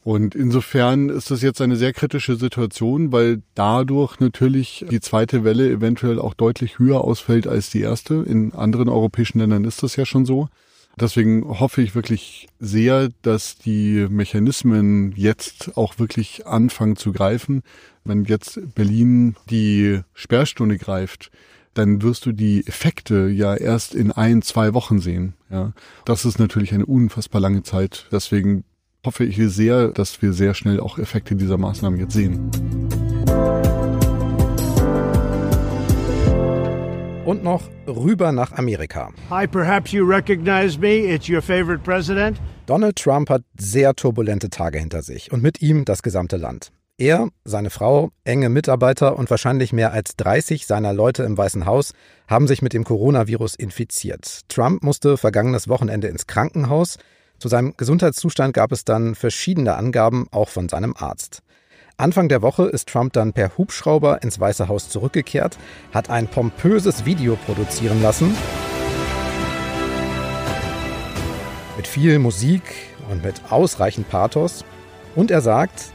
Und 0.04 0.34
insofern 0.34 1.08
ist 1.08 1.30
das 1.30 1.40
jetzt 1.40 1.62
eine 1.62 1.76
sehr 1.76 1.94
kritische 1.94 2.36
Situation, 2.36 3.10
weil 3.10 3.40
dadurch 3.54 4.20
natürlich 4.20 4.84
die 4.90 5.00
zweite 5.00 5.42
Welle 5.42 5.70
eventuell 5.70 6.18
auch 6.18 6.34
deutlich 6.34 6.80
höher 6.80 7.02
ausfällt 7.02 7.46
als 7.46 7.70
die 7.70 7.80
erste. 7.80 8.16
In 8.16 8.52
anderen 8.52 8.90
europäischen 8.90 9.38
Ländern 9.38 9.64
ist 9.64 9.82
das 9.82 9.96
ja 9.96 10.04
schon 10.04 10.26
so. 10.26 10.48
Deswegen 11.00 11.58
hoffe 11.58 11.82
ich 11.82 11.94
wirklich 11.94 12.48
sehr, 12.60 13.08
dass 13.22 13.56
die 13.56 14.06
Mechanismen 14.10 15.12
jetzt 15.16 15.76
auch 15.76 15.98
wirklich 15.98 16.46
anfangen 16.46 16.96
zu 16.96 17.12
greifen. 17.12 17.62
Wenn 18.04 18.24
jetzt 18.24 18.60
Berlin 18.74 19.36
die 19.48 20.00
Sperrstunde 20.14 20.76
greift, 20.76 21.30
dann 21.74 22.02
wirst 22.02 22.26
du 22.26 22.32
die 22.32 22.66
Effekte 22.66 23.28
ja 23.28 23.54
erst 23.54 23.94
in 23.94 24.12
ein, 24.12 24.42
zwei 24.42 24.74
Wochen 24.74 25.00
sehen. 25.00 25.34
Ja, 25.50 25.72
das 26.04 26.24
ist 26.24 26.38
natürlich 26.38 26.74
eine 26.74 26.86
unfassbar 26.86 27.40
lange 27.40 27.62
Zeit. 27.62 28.06
Deswegen 28.12 28.64
hoffe 29.04 29.24
ich 29.24 29.36
sehr, 29.52 29.88
dass 29.88 30.20
wir 30.20 30.32
sehr 30.32 30.54
schnell 30.54 30.80
auch 30.80 30.98
Effekte 30.98 31.34
dieser 31.34 31.58
Maßnahmen 31.58 31.98
jetzt 31.98 32.12
sehen. 32.12 32.50
Und 37.24 37.44
noch 37.44 37.62
rüber 37.86 38.32
nach 38.32 38.52
Amerika. 38.52 39.10
Hi, 39.30 39.46
perhaps 39.46 39.92
you 39.92 40.04
recognize 40.04 40.76
me. 40.76 41.14
It's 41.14 41.28
your 41.28 41.40
favorite 41.40 41.84
president. 41.84 42.40
Donald 42.66 42.96
Trump 42.96 43.30
hat 43.30 43.42
sehr 43.56 43.94
turbulente 43.94 44.50
Tage 44.50 44.80
hinter 44.80 45.02
sich 45.02 45.30
und 45.30 45.40
mit 45.40 45.62
ihm 45.62 45.84
das 45.84 46.02
gesamte 46.02 46.36
Land. 46.36 46.72
Er, 46.98 47.28
seine 47.44 47.70
Frau, 47.70 48.10
enge 48.24 48.48
Mitarbeiter 48.48 49.16
und 49.16 49.30
wahrscheinlich 49.30 49.72
mehr 49.72 49.92
als 49.92 50.16
30 50.16 50.66
seiner 50.66 50.92
Leute 50.92 51.22
im 51.22 51.38
Weißen 51.38 51.64
Haus 51.64 51.92
haben 52.26 52.48
sich 52.48 52.60
mit 52.60 52.72
dem 52.72 52.82
Coronavirus 52.82 53.54
infiziert. 53.54 54.40
Trump 54.48 54.82
musste 54.82 55.16
vergangenes 55.16 55.68
Wochenende 55.68 56.08
ins 56.08 56.26
Krankenhaus. 56.26 56.98
Zu 57.38 57.48
seinem 57.48 57.74
Gesundheitszustand 57.76 58.52
gab 58.52 58.72
es 58.72 58.84
dann 58.84 59.14
verschiedene 59.14 59.76
Angaben, 59.76 60.26
auch 60.32 60.48
von 60.48 60.68
seinem 60.68 60.94
Arzt. 60.96 61.42
Anfang 61.98 62.28
der 62.28 62.42
Woche 62.42 62.64
ist 62.64 62.88
Trump 62.88 63.12
dann 63.12 63.32
per 63.32 63.56
Hubschrauber 63.58 64.22
ins 64.22 64.40
Weiße 64.40 64.68
Haus 64.68 64.88
zurückgekehrt, 64.88 65.58
hat 65.92 66.10
ein 66.10 66.26
pompöses 66.26 67.04
Video 67.04 67.36
produzieren 67.46 68.02
lassen. 68.02 68.34
Mit 71.76 71.86
viel 71.86 72.18
Musik 72.18 72.62
und 73.10 73.24
mit 73.24 73.42
ausreichend 73.50 74.08
Pathos. 74.08 74.64
Und 75.14 75.30
er 75.30 75.42
sagt, 75.42 75.92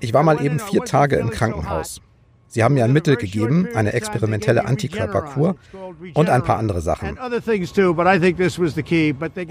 ich 0.00 0.14
war 0.14 0.22
mal 0.22 0.44
eben 0.44 0.60
vier 0.60 0.84
Tage 0.84 1.16
im 1.16 1.30
Krankenhaus. 1.30 2.00
Sie 2.48 2.62
haben 2.62 2.74
mir 2.74 2.84
ein 2.84 2.92
Mittel 2.92 3.16
gegeben, 3.16 3.68
eine 3.74 3.92
experimentelle 3.92 4.64
Antikörperkur 4.64 5.56
und 6.14 6.30
ein 6.30 6.42
paar 6.42 6.58
andere 6.58 6.80
Sachen. 6.80 7.18
Und 7.18 7.32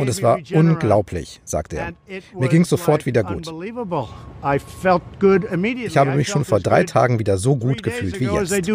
es 0.08 0.24
war 0.24 0.40
unglaublich, 0.54 1.42
sagte 1.44 1.78
er. 1.78 1.94
Mir 2.38 2.50
ging 2.50 2.62
es 2.62 2.70
sofort 2.70 3.06
wieder 3.06 3.24
gut. 3.24 3.48
Ich 5.86 5.98
habe 5.98 6.16
mich 6.16 6.28
schon 6.28 6.46
vor 6.46 6.60
drei 6.60 6.84
Tagen 6.84 7.20
wieder 7.20 7.38
so 7.38 7.56
gut 7.56 7.84
gefühlt 7.84 8.20
wie 8.20 8.26
jetzt. 8.26 8.68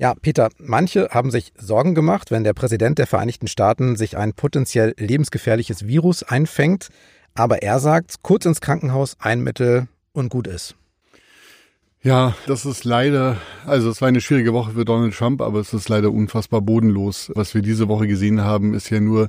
Ja, 0.00 0.14
Peter, 0.14 0.50
manche 0.58 1.08
haben 1.10 1.32
sich 1.32 1.52
Sorgen 1.58 1.96
gemacht, 1.96 2.30
wenn 2.30 2.44
der 2.44 2.52
Präsident 2.52 2.98
der 2.98 3.08
Vereinigten 3.08 3.48
Staaten 3.48 3.96
sich 3.96 4.16
ein 4.16 4.32
potenziell 4.32 4.94
lebensgefährliches 4.96 5.88
Virus 5.88 6.22
einfängt. 6.22 6.88
Aber 7.34 7.62
er 7.62 7.80
sagt, 7.80 8.22
kurz 8.22 8.46
ins 8.46 8.60
Krankenhaus, 8.60 9.16
ein 9.18 9.40
Mittel 9.40 9.88
und 10.12 10.28
gut 10.28 10.46
ist. 10.46 10.76
Ja, 12.08 12.34
das 12.46 12.64
ist 12.64 12.84
leider, 12.84 13.36
also 13.66 13.90
es 13.90 14.00
war 14.00 14.08
eine 14.08 14.22
schwierige 14.22 14.54
Woche 14.54 14.70
für 14.70 14.86
Donald 14.86 15.14
Trump, 15.14 15.42
aber 15.42 15.60
es 15.60 15.74
ist 15.74 15.90
leider 15.90 16.10
unfassbar 16.10 16.62
bodenlos. 16.62 17.30
Was 17.34 17.54
wir 17.54 17.60
diese 17.60 17.86
Woche 17.86 18.06
gesehen 18.06 18.40
haben, 18.40 18.72
ist 18.72 18.88
ja 18.88 18.98
nur 18.98 19.28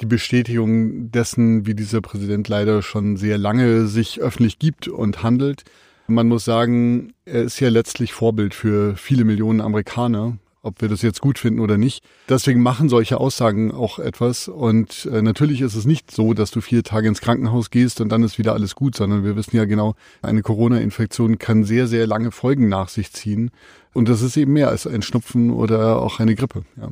die 0.00 0.06
Bestätigung 0.06 1.10
dessen, 1.10 1.66
wie 1.66 1.74
dieser 1.74 2.00
Präsident 2.00 2.46
leider 2.46 2.80
schon 2.80 3.16
sehr 3.16 3.38
lange 3.38 3.86
sich 3.86 4.20
öffentlich 4.20 4.60
gibt 4.60 4.86
und 4.86 5.24
handelt. 5.24 5.64
Man 6.06 6.28
muss 6.28 6.44
sagen, 6.44 7.12
er 7.24 7.42
ist 7.42 7.58
ja 7.58 7.70
letztlich 7.70 8.12
Vorbild 8.12 8.54
für 8.54 8.94
viele 8.94 9.24
Millionen 9.24 9.60
Amerikaner 9.60 10.38
ob 10.62 10.80
wir 10.80 10.88
das 10.88 11.02
jetzt 11.02 11.20
gut 11.20 11.38
finden 11.38 11.60
oder 11.60 11.76
nicht. 11.76 12.04
Deswegen 12.28 12.62
machen 12.62 12.88
solche 12.88 13.18
Aussagen 13.18 13.72
auch 13.72 13.98
etwas. 13.98 14.48
Und 14.48 15.08
äh, 15.12 15.20
natürlich 15.20 15.60
ist 15.60 15.74
es 15.74 15.84
nicht 15.84 16.10
so, 16.10 16.34
dass 16.34 16.50
du 16.50 16.60
vier 16.60 16.84
Tage 16.84 17.08
ins 17.08 17.20
Krankenhaus 17.20 17.70
gehst 17.70 18.00
und 18.00 18.10
dann 18.10 18.22
ist 18.22 18.38
wieder 18.38 18.52
alles 18.52 18.74
gut, 18.74 18.94
sondern 18.94 19.24
wir 19.24 19.36
wissen 19.36 19.56
ja 19.56 19.64
genau, 19.64 19.94
eine 20.22 20.42
Corona-Infektion 20.42 21.38
kann 21.38 21.64
sehr, 21.64 21.86
sehr 21.88 22.06
lange 22.06 22.30
Folgen 22.30 22.68
nach 22.68 22.88
sich 22.88 23.12
ziehen. 23.12 23.50
Und 23.92 24.08
das 24.08 24.22
ist 24.22 24.36
eben 24.36 24.52
mehr 24.52 24.68
als 24.68 24.86
ein 24.86 25.02
Schnupfen 25.02 25.50
oder 25.50 26.00
auch 26.00 26.18
eine 26.18 26.34
Grippe. 26.34 26.64
Ja. 26.76 26.88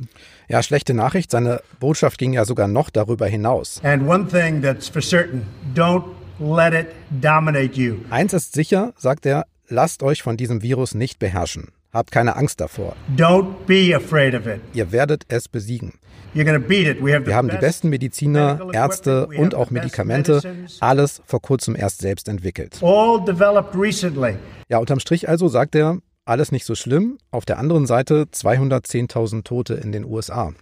ja, 0.49 0.63
schlechte 0.63 0.93
Nachricht. 0.93 1.31
Seine 1.31 1.61
Botschaft 1.79 2.17
ging 2.17 2.33
ja 2.33 2.45
sogar 2.45 2.67
noch 2.67 2.89
darüber 2.89 3.25
hinaus. 3.25 3.81
And 3.83 4.07
one 4.07 4.27
thing 4.27 4.61
that's 4.61 4.87
for 4.87 5.01
certain, 5.01 5.47
don't 5.73 6.03
let 6.39 6.73
it 6.73 6.87
dominate 7.21 7.79
you. 7.79 7.95
Eins 8.09 8.33
ist 8.33 8.53
sicher, 8.53 8.93
sagt 8.97 9.25
er, 9.25 9.45
lasst 9.67 10.03
euch 10.03 10.21
von 10.21 10.37
diesem 10.37 10.61
Virus 10.61 10.93
nicht 10.93 11.17
beherrschen. 11.17 11.69
Habt 11.93 12.11
keine 12.11 12.37
Angst 12.37 12.61
davor. 12.61 12.95
Don't 13.17 13.65
be 13.67 13.93
afraid 13.95 14.33
of 14.33 14.47
it. 14.47 14.61
Ihr 14.73 14.91
werdet 14.91 15.25
es 15.27 15.49
besiegen. 15.49 15.93
Wir 16.33 17.35
haben 17.35 17.49
die 17.49 17.57
besten 17.57 17.89
Mediziner, 17.89 18.69
Ärzte 18.71 19.27
und 19.27 19.53
auch 19.53 19.69
Medikamente, 19.69 20.41
alles 20.79 21.21
vor 21.25 21.41
kurzem 21.41 21.75
erst 21.75 21.99
selbst 21.99 22.29
entwickelt. 22.29 22.79
Ja, 24.69 24.77
unterm 24.77 24.99
Strich 25.01 25.27
also 25.27 25.49
sagt 25.49 25.75
er, 25.75 25.97
alles 26.23 26.53
nicht 26.53 26.63
so 26.63 26.75
schlimm. 26.75 27.17
Auf 27.31 27.43
der 27.43 27.57
anderen 27.57 27.85
Seite 27.85 28.27
210.000 28.31 29.43
Tote 29.43 29.73
in 29.73 29.91
den 29.91 30.05
USA. 30.05 30.53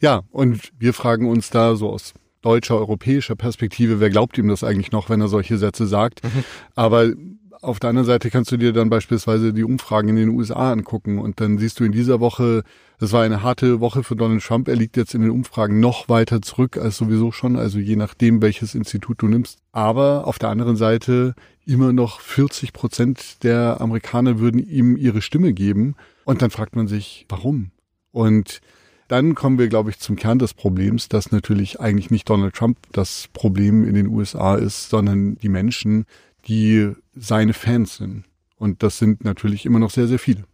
Ja, 0.00 0.22
und 0.30 0.72
wir 0.78 0.94
fragen 0.94 1.28
uns 1.28 1.50
da 1.50 1.76
so 1.76 1.90
aus 1.90 2.14
deutscher, 2.40 2.76
europäischer 2.76 3.34
Perspektive, 3.34 4.00
wer 4.00 4.08
glaubt 4.08 4.38
ihm 4.38 4.48
das 4.48 4.64
eigentlich 4.64 4.92
noch, 4.92 5.10
wenn 5.10 5.20
er 5.20 5.28
solche 5.28 5.58
Sätze 5.58 5.86
sagt? 5.86 6.24
Mhm. 6.24 6.44
Aber 6.76 7.12
auf 7.60 7.80
der 7.80 7.90
anderen 7.90 8.06
Seite 8.06 8.30
kannst 8.30 8.52
du 8.52 8.56
dir 8.56 8.72
dann 8.72 8.90
beispielsweise 8.90 9.52
die 9.52 9.64
Umfragen 9.64 10.08
in 10.08 10.16
den 10.16 10.28
USA 10.28 10.72
angucken 10.72 11.18
und 11.18 11.40
dann 11.40 11.58
siehst 11.58 11.80
du 11.80 11.84
in 11.84 11.92
dieser 11.92 12.20
Woche, 12.20 12.62
das 12.98 13.12
war 13.12 13.22
eine 13.22 13.42
harte 13.42 13.80
Woche 13.80 14.04
für 14.04 14.16
Donald 14.16 14.42
Trump, 14.42 14.68
er 14.68 14.76
liegt 14.76 14.96
jetzt 14.96 15.14
in 15.14 15.22
den 15.22 15.30
Umfragen 15.30 15.80
noch 15.80 16.08
weiter 16.08 16.40
zurück 16.42 16.76
als 16.76 16.96
sowieso 16.96 17.32
schon, 17.32 17.56
also 17.56 17.78
je 17.78 17.96
nachdem, 17.96 18.42
welches 18.42 18.74
Institut 18.74 19.20
du 19.22 19.28
nimmst. 19.28 19.58
Aber 19.72 20.26
auf 20.26 20.38
der 20.38 20.50
anderen 20.50 20.76
Seite 20.76 21.34
immer 21.66 21.92
noch 21.92 22.20
40 22.20 22.72
Prozent 22.72 23.42
der 23.42 23.80
Amerikaner 23.80 24.38
würden 24.38 24.58
ihm 24.58 24.96
ihre 24.96 25.22
Stimme 25.22 25.52
geben 25.52 25.96
und 26.24 26.42
dann 26.42 26.50
fragt 26.50 26.76
man 26.76 26.86
sich, 26.86 27.26
warum? 27.28 27.70
Und 28.12 28.60
dann 29.08 29.34
kommen 29.34 29.58
wir, 29.58 29.68
glaube 29.68 29.90
ich, 29.90 29.98
zum 29.98 30.16
Kern 30.16 30.38
des 30.38 30.52
Problems, 30.52 31.08
dass 31.08 31.32
natürlich 31.32 31.80
eigentlich 31.80 32.10
nicht 32.10 32.28
Donald 32.28 32.54
Trump 32.54 32.76
das 32.92 33.28
Problem 33.32 33.84
in 33.84 33.94
den 33.94 34.08
USA 34.08 34.54
ist, 34.54 34.90
sondern 34.90 35.36
die 35.36 35.48
Menschen, 35.48 36.04
die 36.46 36.92
seine 37.18 37.54
Fans 37.54 37.96
sind. 37.96 38.24
Und 38.56 38.82
das 38.82 38.98
sind 38.98 39.24
natürlich 39.24 39.66
immer 39.66 39.78
noch 39.78 39.90
sehr, 39.90 40.06
sehr 40.06 40.18
viele. 40.18 40.44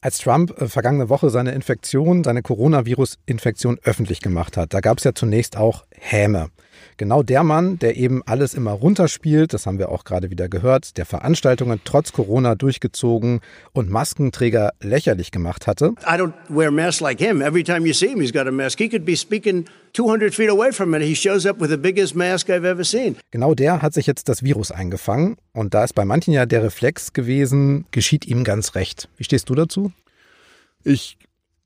Als 0.00 0.18
Trump 0.18 0.60
äh, 0.60 0.68
vergangene 0.68 1.08
Woche 1.08 1.28
seine 1.28 1.52
Infektion, 1.52 2.22
seine 2.22 2.42
Coronavirus-Infektion 2.42 3.78
öffentlich 3.82 4.20
gemacht 4.20 4.56
hat, 4.56 4.72
da 4.72 4.80
gab 4.80 4.98
es 4.98 5.04
ja 5.04 5.12
zunächst 5.12 5.56
auch 5.56 5.84
Häme. 5.90 6.50
Genau 6.96 7.24
der 7.24 7.42
Mann, 7.42 7.78
der 7.80 7.96
eben 7.96 8.22
alles 8.24 8.54
immer 8.54 8.70
runterspielt, 8.72 9.52
das 9.52 9.66
haben 9.66 9.80
wir 9.80 9.88
auch 9.90 10.04
gerade 10.04 10.30
wieder 10.30 10.48
gehört, 10.48 10.96
der 10.98 11.06
Veranstaltungen 11.06 11.80
trotz 11.84 12.12
Corona 12.12 12.54
durchgezogen 12.54 13.40
und 13.72 13.90
Maskenträger 13.90 14.70
lächerlich 14.80 15.32
gemacht 15.32 15.66
hatte. 15.66 15.94
I 16.02 16.14
don't 16.14 16.32
wear 16.48 16.70
masks 16.70 17.00
like 17.00 17.18
him. 17.18 17.40
Every 17.40 17.64
time 17.64 17.84
you 17.84 17.92
see 17.92 18.08
him, 18.08 18.20
he's 18.20 18.32
got 18.32 18.46
a 18.46 18.52
mask. 18.52 18.78
He 18.78 18.88
could 18.88 19.04
be 19.04 19.16
speaking 19.16 19.64
200 19.92 20.34
feet 20.34 20.50
away 20.50 20.72
from 20.72 20.90
me. 20.90 21.00
He 21.00 21.14
shows 21.14 21.46
up 21.46 21.60
with 21.60 21.70
the 21.70 21.76
biggest 21.76 22.14
mask 22.14 22.48
I've 22.48 22.64
ever 22.64 22.84
seen. 22.84 23.16
Genau 23.30 23.54
der 23.54 23.82
hat 23.82 23.94
sich 23.94 24.06
jetzt 24.06 24.28
das 24.28 24.42
Virus 24.42 24.70
eingefangen 24.70 25.36
und 25.52 25.74
da 25.74 25.84
ist 25.84 25.94
bei 25.94 26.04
manchen 26.04 26.32
ja 26.32 26.46
der 26.46 26.62
Reflex 26.62 27.12
gewesen, 27.12 27.86
geschieht 27.90 28.26
ihm 28.26 28.44
ganz 28.44 28.74
recht. 28.74 29.08
Wie 29.16 29.24
stehst 29.24 29.48
du 29.48 29.54
dazu? 29.54 29.92
Ich 30.84 31.18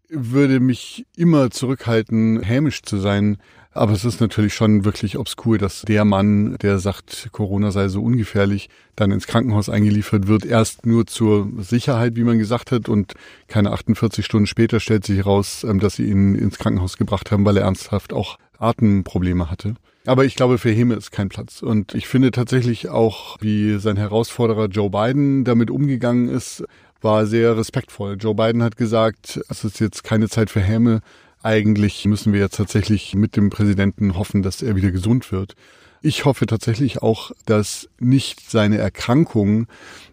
würde 0.09 0.61
mich 0.61 1.07
immer 1.17 1.51
zurückhalten, 1.51 2.43
hämisch 2.43 2.83
zu 2.83 2.99
sein. 2.99 3.39
Aber 3.75 3.93
es 3.93 4.05
ist 4.05 4.21
natürlich 4.21 4.55
schon 4.55 4.85
wirklich 4.85 5.17
obskur, 5.17 5.57
dass 5.57 5.83
der 5.83 6.05
Mann, 6.05 6.57
der 6.61 6.79
sagt, 6.79 7.29
Corona 7.33 7.71
sei 7.71 7.89
so 7.89 8.03
ungefährlich, 8.03 8.69
dann 8.97 9.11
ins 9.11 9.27
Krankenhaus 9.27 9.71
eingeliefert 9.71 10.27
wird, 10.29 10.45
erst 10.45 10.85
nur 10.85 11.07
zur 11.07 11.49
Sicherheit, 11.59 12.17
wie 12.17 12.25
man 12.25 12.39
gesagt 12.39 12.71
hat, 12.71 12.91
und 12.91 13.15
keine 13.49 13.73
48 13.73 14.25
Stunden 14.27 14.47
später 14.47 14.79
stellt 14.79 15.07
sich 15.07 15.17
heraus, 15.19 15.65
ähm, 15.65 15.81
dass 15.81 15.97
sie 15.97 16.05
ihn 16.05 16.35
ins 16.35 16.59
Krankenhaus 16.59 16.99
gebracht 16.99 17.31
haben, 17.31 17.47
weil 17.47 17.57
er 17.57 17.65
ernsthaft 17.65 18.13
auch 18.13 18.37
Atemprobleme 18.59 19.51
hatte. 19.51 19.75
Aber 20.05 20.25
ich 20.25 20.35
glaube, 20.35 20.59
für 20.59 20.71
Heme 20.71 20.95
ist 20.95 21.13
kein 21.13 21.29
Platz. 21.29 21.63
Und 21.63 21.95
ich 21.95 22.09
finde 22.09 22.31
tatsächlich 22.33 22.89
auch, 22.89 23.37
wie 23.41 23.79
sein 23.79 23.97
Herausforderer 23.97 24.67
Joe 24.67 24.91
Biden 24.91 25.45
damit 25.45 25.71
umgegangen 25.71 26.29
ist, 26.29 26.65
war 27.01 27.27
sehr 27.27 27.57
respektvoll. 27.57 28.17
Joe 28.19 28.35
Biden 28.35 28.63
hat 28.63 28.77
gesagt, 28.77 29.41
es 29.49 29.65
ist 29.65 29.81
jetzt 29.81 30.05
keine 30.05 30.29
Zeit 30.29 30.51
für 30.51 30.61
Häme, 30.61 31.01
eigentlich 31.43 32.05
müssen 32.05 32.33
wir 32.33 32.41
jetzt 32.41 32.57
tatsächlich 32.57 33.15
mit 33.15 33.37
dem 33.37 33.51
Präsidenten 33.51 34.17
hoffen, 34.17 34.43
dass 34.43 34.63
er 34.63 34.77
wieder 34.77 34.91
gesund 34.91 35.33
wird. 35.33 35.55
Ich 36.01 36.25
hoffe 36.25 36.47
tatsächlich 36.47 37.01
auch, 37.01 37.31
dass 37.47 37.89
nicht 38.01 38.51
seine 38.51 38.79
Erkrankung 38.79 39.67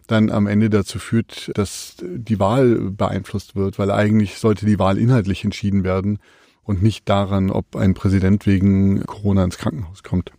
dann 0.06 0.30
am 0.30 0.48
Ende 0.48 0.70
dazu 0.70 1.00
führt, 1.00 1.52
dass 1.56 1.96
die 2.02 2.40
Wahl 2.40 2.92
beeinflusst 2.92 3.56
wird, 3.56 3.80
weil 3.80 3.92
eigentlich 3.92 4.38
sollte 4.38 4.66
die 4.66 4.80
Wahl 4.80 4.98
inhaltlich 4.98 5.44
entschieden 5.44 5.84
werden 5.84 6.20
und 6.64 6.84
nicht 6.84 7.10
daran, 7.10 7.50
ob 7.50 7.76
ein 7.76 7.96
Präsident 7.96 8.46
wegen 8.46 9.04
Corona 9.06 9.44
ins 9.44 9.58
Krankenhaus 9.58 10.04
kommt. 10.04 10.32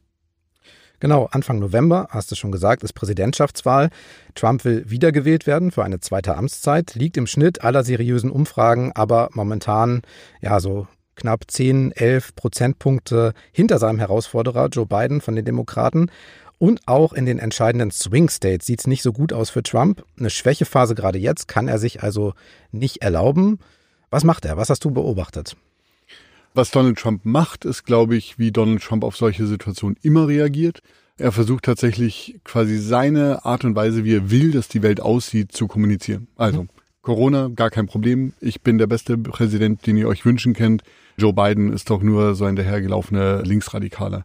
Genau, 1.01 1.29
Anfang 1.33 1.59
November, 1.59 2.09
hast 2.11 2.31
du 2.31 2.37
schon 2.37 2.53
gesagt, 2.53 2.83
ist 2.83 2.93
Präsidentschaftswahl. 2.93 3.89
Trump 4.35 4.65
will 4.67 4.85
wiedergewählt 4.89 5.47
werden 5.47 5.71
für 5.71 5.83
eine 5.83 6.01
zweite 6.01 6.37
Amtszeit, 6.37 6.95
liegt 6.95 7.17
im 7.17 7.27
Schnitt 7.27 7.65
aller 7.65 7.83
seriösen 7.83 8.31
Umfragen, 8.31 8.93
aber 8.95 9.31
momentan 9.33 10.03
ja 10.43 10.61
so 10.61 10.87
knapp 11.17 11.51
10, 11.51 11.93
11 11.93 12.35
Prozentpunkte 12.35 13.33
hinter 13.51 13.79
seinem 13.79 13.99
Herausforderer 13.99 14.69
Joe 14.69 14.87
Biden 14.87 15.23
von 15.23 15.35
den 15.35 15.45
Demokraten. 15.45 16.11
Und 16.59 16.83
auch 16.87 17.15
in 17.15 17.25
den 17.25 17.39
entscheidenden 17.39 17.91
Swing 17.91 18.29
States 18.29 18.67
sieht 18.67 18.81
es 18.81 18.87
nicht 18.87 19.03
so 19.03 19.15
gut 19.15 19.33
aus 19.33 19.49
für 19.49 19.63
Trump. 19.63 20.05
Eine 20.19 20.29
Schwächephase 20.29 20.95
gerade 20.95 21.19
jetzt 21.19 21.49
kann 21.49 21.69
er 21.69 21.79
sich 21.79 22.03
also 22.03 22.35
nicht 22.71 23.01
erlauben. 23.01 23.59
Was 24.11 24.25
macht 24.25 24.45
er? 24.45 24.59
Was 24.59 24.69
hast 24.69 24.85
du 24.85 24.91
beobachtet? 24.91 25.57
Was 26.53 26.71
Donald 26.71 26.99
Trump 26.99 27.25
macht, 27.25 27.65
ist, 27.65 27.85
glaube 27.85 28.17
ich, 28.17 28.39
wie 28.39 28.51
Donald 28.51 28.83
Trump 28.83 29.05
auf 29.05 29.17
solche 29.17 29.47
Situationen 29.47 29.97
immer 30.03 30.27
reagiert. 30.27 30.83
Er 31.17 31.33
versucht 31.33 31.65
tatsächlich 31.65 32.41
quasi 32.45 32.79
seine 32.79 33.45
Art 33.45 33.65
und 33.65 33.77
Weise, 33.77 34.05
wie 34.05 34.17
er 34.17 34.31
will, 34.31 34.51
dass 34.51 34.69
die 34.69 34.83
Welt 34.83 35.01
aussieht, 35.01 35.53
zu 35.53 35.69
kommunizieren. 35.69 36.29
Also, 36.37 36.67
Corona, 37.03 37.49
gar 37.49 37.71
kein 37.71 37.87
Problem. 37.87 38.33
Ich 38.41 38.63
bin 38.63 38.79
der 38.79 38.87
beste 38.87 39.17
Präsident, 39.17 39.87
den 39.87 39.97
ihr 39.97 40.09
euch 40.09 40.25
wünschen 40.25 40.55
könnt. 40.55 40.83
Joe 41.17 41.33
Biden 41.33 41.73
ist 41.73 41.91
doch 41.91 42.03
nur 42.03 42.35
so 42.35 42.47
ein 42.47 42.57
dahergelaufener 42.57 43.43
Linksradikaler. 43.43 44.25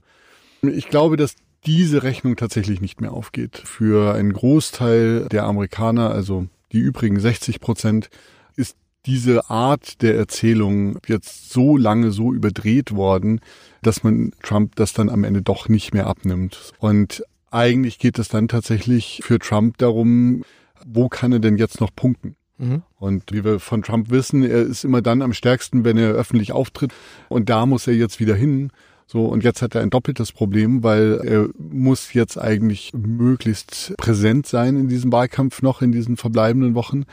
Ich 0.62 0.90
glaube, 0.90 1.18
dass 1.18 1.36
diese 1.66 2.04
Rechnung 2.04 2.36
tatsächlich 2.36 2.82
nicht 2.82 3.02
mehr 3.02 3.14
aufgeht. 3.14 3.62
Für 3.64 4.16
einen 4.16 4.34
Großteil 4.34 5.28
der 5.30 5.44
Amerikaner, 5.44 6.12
also 6.12 6.48
die 6.72 6.80
übrigen 6.80 7.20
60 7.20 7.60
Prozent, 7.60 8.10
ist 8.56 8.78
diese 9.06 9.50
Art 9.50 10.02
der 10.02 10.16
Erzählung 10.16 11.00
jetzt 11.08 11.52
so 11.52 11.78
lange 11.78 12.12
so 12.12 12.34
überdreht 12.34 12.94
worden, 12.94 13.40
dass 13.82 14.04
man 14.04 14.32
Trump 14.42 14.76
das 14.76 14.94
dann 14.94 15.10
am 15.10 15.24
Ende 15.24 15.42
doch 15.42 15.70
nicht 15.70 15.94
mehr 15.94 16.08
abnimmt. 16.08 16.74
Und 16.80 17.24
eigentlich 17.52 18.00
geht 18.00 18.20
es 18.20 18.28
dann 18.28 18.48
tatsächlich 18.48 19.22
für 19.24 19.40
Trump 19.40 19.78
darum, 19.78 20.44
wo 20.86 21.08
kann 21.08 21.32
er 21.32 21.40
denn 21.40 21.58
jetzt 21.58 21.80
noch 21.80 21.96
punkten? 21.96 22.36
Mhm. 22.58 22.84
Und 22.98 23.32
wie 23.32 23.44
wir 23.44 23.60
von 23.60 23.84
Trump 23.84 24.10
wissen, 24.10 24.44
er 24.44 24.62
ist 24.62 24.84
immer 24.84 25.02
dann 25.02 25.22
am 25.22 25.34
stärksten, 25.34 25.84
wenn 25.84 25.98
er 25.98 26.12
öffentlich 26.12 26.52
auftritt. 26.52 26.92
Und 27.30 27.50
da 27.50 27.66
muss 27.66 27.88
er 27.88 27.94
jetzt 27.94 28.20
wieder 28.20 28.36
hin. 28.36 28.72
So, 29.08 29.26
und 29.26 29.44
jetzt 29.44 29.62
hat 29.62 29.76
er 29.76 29.82
ein 29.82 29.92
doppeltes 29.92 30.32
Problem, 30.32 30.82
weil 30.84 31.20
er 31.24 31.50
muss 31.58 32.14
jetzt 32.14 32.38
eigentlich 32.38 32.92
möglichst 32.94 33.94
präsent 33.98 34.48
sein 34.48 34.76
in 34.78 34.88
diesem 34.88 35.12
Wahlkampf 35.12 35.62
noch 35.62 35.82
in 35.82 35.92
diesen 35.92 36.18
verbleibenden 36.18 36.74
Wochen. 36.74 37.04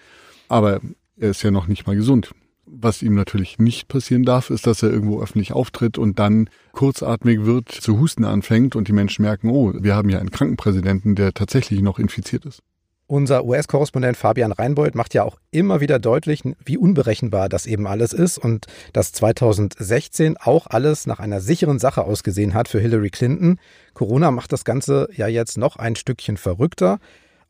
Aber 0.49 0.81
er 1.17 1.31
ist 1.31 1.43
ja 1.43 1.51
noch 1.51 1.67
nicht 1.67 1.87
mal 1.87 1.97
gesund. 1.97 2.33
Was 2.65 3.03
ihm 3.03 3.15
natürlich 3.15 3.59
nicht 3.59 3.89
passieren 3.89 4.23
darf, 4.23 4.49
ist, 4.51 4.67
dass 4.67 4.83
er 4.83 4.91
irgendwo 4.91 5.21
öffentlich 5.21 5.53
auftritt 5.53 5.99
und 5.99 6.19
dann 6.19 6.49
kurzatmig 6.73 7.45
wird, 7.45 7.71
zu 7.71 7.99
husten 7.99 8.25
anfängt 8.25 8.77
und 8.77 8.89
die 8.89 8.93
Menschen 8.93 9.23
merken, 9.23 9.51
oh, 9.51 9.73
wir 9.79 9.95
haben 9.95 10.09
ja 10.09 10.19
einen 10.19 10.31
Krankenpräsidenten, 10.31 11.15
der 11.15 11.35
tatsächlich 11.35 11.83
noch 11.83 11.99
infiziert 11.99 12.47
ist. 12.47 12.63
Unser 13.09 13.45
US-Korrespondent 13.45 14.17
Fabian 14.17 14.53
Reinbold 14.53 14.95
macht 14.95 15.13
ja 15.13 15.25
auch 15.25 15.37
immer 15.51 15.81
wieder 15.81 15.99
deutlich, 15.99 16.45
wie 16.65 16.79
unberechenbar 16.79 17.51
das 17.51 17.67
eben 17.67 17.87
alles 17.87 18.15
ist 18.15 18.39
und 18.39 18.67
dass 18.95 19.13
2016 19.13 20.39
auch 20.39 20.67
alles 20.69 21.07
nach 21.07 21.19
einer 21.19 21.43
sicheren 21.43 21.79
Sache 21.79 22.05
ausgesehen 22.05 22.55
hat 22.55 22.69
für 22.69 22.81
Hillary 22.81 23.11
Clinton. 23.11 23.59
Corona 23.93 24.31
macht 24.31 24.51
das 24.53 24.65
Ganze 24.65 25.09
ja 25.15 25.27
jetzt 25.27 25.59
noch 25.59 25.77
ein 25.77 25.95
Stückchen 25.95 26.39
verrückter. 26.39 27.01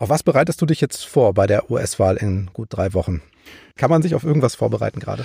Auf 0.03 0.09
was 0.09 0.25
bereitest 0.25 0.61
du 0.61 0.67
dich 0.67 0.81
jetzt 0.81 1.07
vor 1.07 1.33
bei 1.33 1.47
der 1.47 1.71
US-Wahl 1.71 2.17
in 2.17 2.51
gut 2.53 2.67
drei 2.71 2.93
Wochen? 2.93 3.23
Kann 3.77 3.88
man 3.88 4.03
sich 4.03 4.17
auf 4.17 4.25
irgendwas 4.25 4.57
vorbereiten 4.57 4.99
gerade? 4.99 5.25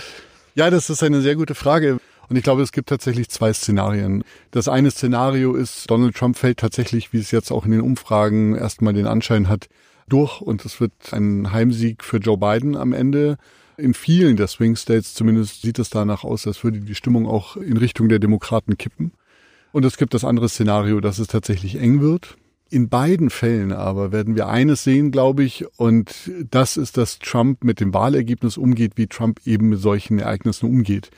Ja, 0.54 0.70
das 0.70 0.92
ist 0.92 1.02
eine 1.02 1.22
sehr 1.22 1.36
gute 1.36 1.56
Frage. 1.56 1.98
Und 2.30 2.36
ich 2.36 2.44
glaube, 2.44 2.62
es 2.62 2.72
gibt 2.72 2.88
tatsächlich 2.88 3.28
zwei 3.30 3.52
Szenarien. 3.54 4.24
Das 4.52 4.68
eine 4.68 4.92
Szenario 4.92 5.56
ist, 5.56 5.90
Donald 5.90 6.16
Trump 6.16 6.38
fällt 6.38 6.60
tatsächlich, 6.60 7.12
wie 7.12 7.18
es 7.18 7.32
jetzt 7.32 7.50
auch 7.50 7.66
in 7.66 7.72
den 7.72 7.82
Umfragen 7.82 8.54
erstmal 8.54 8.94
den 8.94 9.08
Anschein 9.08 9.50
hat, 9.50 9.68
durch 10.10 10.42
und 10.42 10.64
es 10.64 10.80
wird 10.80 10.92
ein 11.12 11.52
Heimsieg 11.52 12.04
für 12.04 12.18
Joe 12.18 12.38
Biden 12.38 12.78
am 12.78 12.94
Ende. 12.94 13.38
In 13.78 13.96
vielen 13.96 14.38
der 14.38 14.46
Swing 14.46 14.76
States 14.76 15.16
zumindest 15.16 15.64
sieht 15.64 15.80
es 15.80 15.90
danach 15.90 16.24
aus, 16.24 16.46
als 16.46 16.64
würde 16.64 16.82
die 16.82 16.94
Stimmung 16.94 17.26
auch 17.26 17.58
in 17.58 17.78
Richtung 17.78 18.10
der 18.10 18.20
Demokraten 18.20 18.78
kippen. 18.78 19.12
Und 19.72 19.86
es 19.86 19.98
gibt 19.98 20.14
das 20.14 20.24
andere 20.24 20.50
Szenario, 20.50 21.00
dass 21.00 21.18
es 21.18 21.30
tatsächlich 21.30 21.80
eng 21.80 22.00
wird. 22.00 22.38
In 22.70 22.90
beiden 22.90 23.30
Fällen 23.30 23.72
aber 23.72 24.12
werden 24.12 24.36
wir 24.36 24.48
eines 24.48 24.84
sehen, 24.84 25.12
glaube 25.12 25.44
ich, 25.44 25.66
und 25.78 26.32
das 26.52 26.76
ist, 26.76 26.98
dass 26.98 27.20
Trump 27.20 27.64
mit 27.64 27.80
dem 27.80 27.94
Wahlergebnis 27.94 28.58
umgeht, 28.58 28.94
wie 28.96 29.08
Trump 29.08 29.40
eben 29.46 29.70
mit 29.70 29.80
solchen 29.80 30.20
Ereignissen 30.20 30.66
umgeht. 30.68 31.10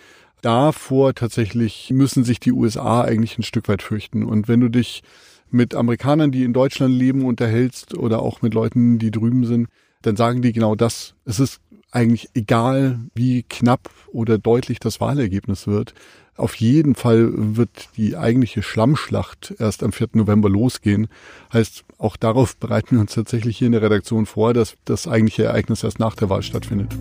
Davor 0.42 1.16
tatsächlich 1.16 1.90
müssen 1.92 2.24
sich 2.24 2.40
die 2.40 2.52
USA 2.52 3.02
eigentlich 3.02 3.38
ein 3.38 3.44
Stück 3.44 3.68
weit 3.68 3.82
fürchten. 3.82 4.24
Und 4.24 4.48
wenn 4.48 4.60
du 4.60 4.70
dich 4.70 5.02
mit 5.50 5.76
Amerikanern, 5.76 6.32
die 6.32 6.44
in 6.44 6.54
Deutschland 6.54 6.94
leben, 6.94 7.26
unterhältst 7.26 7.98
oder 7.98 8.22
auch 8.22 8.42
mit 8.42 8.54
Leuten, 8.54 9.00
die 9.00 9.12
drüben 9.12 9.46
sind, 9.46 9.68
dann 10.02 10.16
sagen 10.16 10.42
die 10.42 10.54
genau 10.54 10.76
das. 10.76 11.16
Es 11.26 11.40
ist 11.40 11.60
eigentlich 11.92 12.30
egal, 12.34 13.00
wie 13.16 13.44
knapp 13.44 13.90
oder 14.12 14.38
deutlich 14.38 14.80
das 14.80 15.02
Wahlergebnis 15.02 15.68
wird. 15.68 15.94
Auf 16.36 16.56
jeden 16.56 16.96
Fall 16.96 17.32
wird 17.34 17.90
die 17.98 18.16
eigentliche 18.16 18.64
Schlammschlacht 18.64 19.56
erst 19.60 19.84
am 19.84 19.92
4. 19.92 20.10
November 20.14 20.50
losgehen. 20.50 21.08
Heißt, 21.52 21.84
auch 21.98 22.16
darauf 22.16 22.56
bereiten 22.56 22.92
wir 22.92 23.02
uns 23.02 23.14
tatsächlich 23.14 23.58
hier 23.58 23.68
in 23.68 23.74
der 23.74 23.82
Redaktion 23.82 24.26
vor, 24.26 24.54
dass 24.54 24.76
das 24.86 25.08
eigentliche 25.08 25.44
Ereignis 25.44 25.84
erst 25.84 26.00
nach 26.00 26.16
der 26.16 26.30
Wahl 26.30 26.44
stattfindet. 26.44 26.96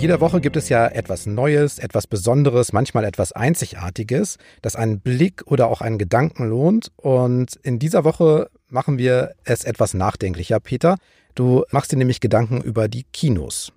jeder 0.00 0.22
Woche 0.22 0.40
gibt 0.40 0.56
es 0.56 0.70
ja 0.70 0.86
etwas 0.86 1.26
Neues, 1.26 1.78
etwas 1.78 2.06
Besonderes, 2.06 2.72
manchmal 2.72 3.04
etwas 3.04 3.32
Einzigartiges, 3.32 4.38
das 4.62 4.74
einen 4.74 5.00
Blick 5.00 5.42
oder 5.44 5.68
auch 5.68 5.82
einen 5.82 5.98
Gedanken 5.98 6.48
lohnt. 6.48 6.90
Und 6.96 7.56
in 7.62 7.78
dieser 7.78 8.02
Woche 8.04 8.48
machen 8.70 8.98
wir 8.98 9.32
es 9.44 9.64
etwas 9.64 9.94
nachdenklicher, 9.94 10.60
Peter. 10.60 10.96
Du 11.34 11.64
machst 11.70 11.92
dir 11.92 11.96
nämlich 11.96 12.20
Gedanken 12.20 12.60
über 12.60 12.88
die 12.88 13.04
Kinos. 13.12 13.72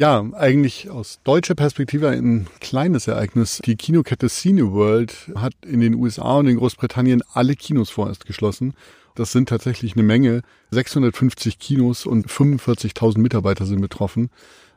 Ja, 0.00 0.24
eigentlich 0.34 0.90
aus 0.90 1.18
deutscher 1.24 1.56
Perspektive 1.56 2.08
ein 2.08 2.46
kleines 2.60 3.08
Ereignis. 3.08 3.60
Die 3.64 3.74
Kinokette 3.74 4.28
Cineworld 4.28 5.32
hat 5.34 5.54
in 5.66 5.80
den 5.80 5.94
USA 5.96 6.36
und 6.36 6.46
in 6.46 6.56
Großbritannien 6.56 7.22
alle 7.32 7.56
Kinos 7.56 7.90
vorerst 7.90 8.24
geschlossen. 8.24 8.74
Das 9.16 9.32
sind 9.32 9.48
tatsächlich 9.48 9.94
eine 9.94 10.04
Menge. 10.04 10.42
650 10.70 11.58
Kinos 11.58 12.06
und 12.06 12.28
45.000 12.28 13.18
Mitarbeiter 13.18 13.66
sind 13.66 13.80
betroffen. 13.80 14.30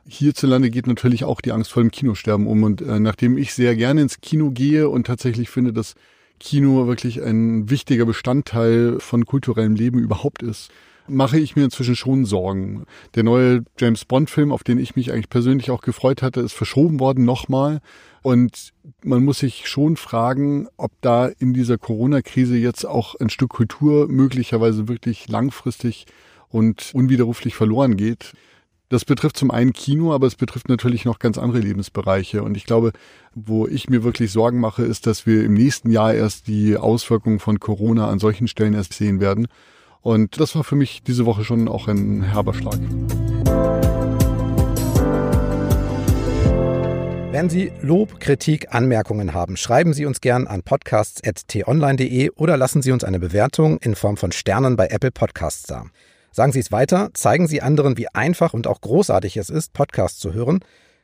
Hierzulande 0.08 0.70
geht 0.70 0.88
natürlich 0.88 1.22
auch 1.22 1.40
die 1.40 1.52
Angst 1.52 1.70
vor 1.70 1.84
dem 1.84 1.92
Kinosterben 1.92 2.48
um. 2.48 2.64
Und 2.64 2.82
äh, 2.82 2.98
nachdem 2.98 3.38
ich 3.38 3.54
sehr 3.54 3.76
gerne 3.76 4.02
ins 4.02 4.20
Kino 4.20 4.50
gehe 4.50 4.88
und 4.88 5.06
tatsächlich 5.06 5.50
finde, 5.50 5.72
dass 5.72 5.94
Kino 6.42 6.88
wirklich 6.88 7.22
ein 7.22 7.70
wichtiger 7.70 8.04
Bestandteil 8.04 8.98
von 8.98 9.24
kulturellem 9.24 9.76
Leben 9.76 10.00
überhaupt 10.00 10.42
ist, 10.42 10.70
mache 11.06 11.38
ich 11.38 11.56
mir 11.56 11.64
inzwischen 11.64 11.96
schon 11.96 12.24
Sorgen. 12.24 12.84
Der 13.14 13.22
neue 13.22 13.64
James 13.78 14.04
Bond-Film, 14.04 14.50
auf 14.50 14.64
den 14.64 14.78
ich 14.78 14.96
mich 14.96 15.12
eigentlich 15.12 15.28
persönlich 15.28 15.70
auch 15.70 15.82
gefreut 15.82 16.20
hatte, 16.20 16.40
ist 16.40 16.52
verschoben 16.52 17.00
worden 17.00 17.24
nochmal. 17.24 17.80
Und 18.22 18.72
man 19.04 19.24
muss 19.24 19.38
sich 19.38 19.68
schon 19.68 19.96
fragen, 19.96 20.68
ob 20.76 20.90
da 21.00 21.26
in 21.26 21.54
dieser 21.54 21.78
Corona-Krise 21.78 22.56
jetzt 22.56 22.84
auch 22.84 23.14
ein 23.16 23.30
Stück 23.30 23.50
Kultur 23.50 24.08
möglicherweise 24.08 24.88
wirklich 24.88 25.28
langfristig 25.28 26.06
und 26.48 26.90
unwiderruflich 26.92 27.54
verloren 27.54 27.96
geht. 27.96 28.32
Das 28.92 29.06
betrifft 29.06 29.38
zum 29.38 29.50
einen 29.50 29.72
Kino, 29.72 30.12
aber 30.12 30.26
es 30.26 30.34
betrifft 30.34 30.68
natürlich 30.68 31.06
noch 31.06 31.18
ganz 31.18 31.38
andere 31.38 31.60
Lebensbereiche. 31.60 32.42
Und 32.42 32.58
ich 32.58 32.66
glaube, 32.66 32.92
wo 33.34 33.66
ich 33.66 33.88
mir 33.88 34.04
wirklich 34.04 34.30
Sorgen 34.30 34.60
mache, 34.60 34.82
ist, 34.82 35.06
dass 35.06 35.24
wir 35.24 35.44
im 35.44 35.54
nächsten 35.54 35.90
Jahr 35.90 36.12
erst 36.12 36.46
die 36.46 36.76
Auswirkungen 36.76 37.38
von 37.38 37.58
Corona 37.58 38.10
an 38.10 38.18
solchen 38.18 38.48
Stellen 38.48 38.74
erst 38.74 38.92
sehen 38.92 39.18
werden. 39.18 39.48
Und 40.02 40.38
das 40.38 40.54
war 40.56 40.62
für 40.62 40.76
mich 40.76 41.02
diese 41.02 41.24
Woche 41.24 41.42
schon 41.42 41.68
auch 41.68 41.88
ein 41.88 42.22
herber 42.22 42.52
Schlag. 42.52 42.78
Wenn 47.30 47.48
Sie 47.48 47.72
Lob, 47.80 48.20
Kritik, 48.20 48.74
Anmerkungen 48.74 49.32
haben, 49.32 49.56
schreiben 49.56 49.94
Sie 49.94 50.04
uns 50.04 50.20
gern 50.20 50.46
an 50.46 50.64
podcasts.tonline.de 50.64 52.28
oder 52.32 52.58
lassen 52.58 52.82
Sie 52.82 52.92
uns 52.92 53.04
eine 53.04 53.18
Bewertung 53.18 53.78
in 53.78 53.94
Form 53.94 54.18
von 54.18 54.32
Sternen 54.32 54.76
bei 54.76 54.88
Apple 54.88 55.12
Podcasts 55.12 55.62
da. 55.62 55.86
Sagen 56.32 56.52
Sie 56.52 56.60
es 56.60 56.72
weiter, 56.72 57.10
zeigen 57.14 57.46
Sie 57.46 57.62
anderen, 57.62 57.96
wie 57.96 58.08
einfach 58.08 58.54
und 58.54 58.66
auch 58.66 58.80
großartig 58.80 59.36
es 59.36 59.50
ist, 59.50 59.72
Podcasts 59.72 60.18
zu 60.18 60.32
hören 60.32 60.60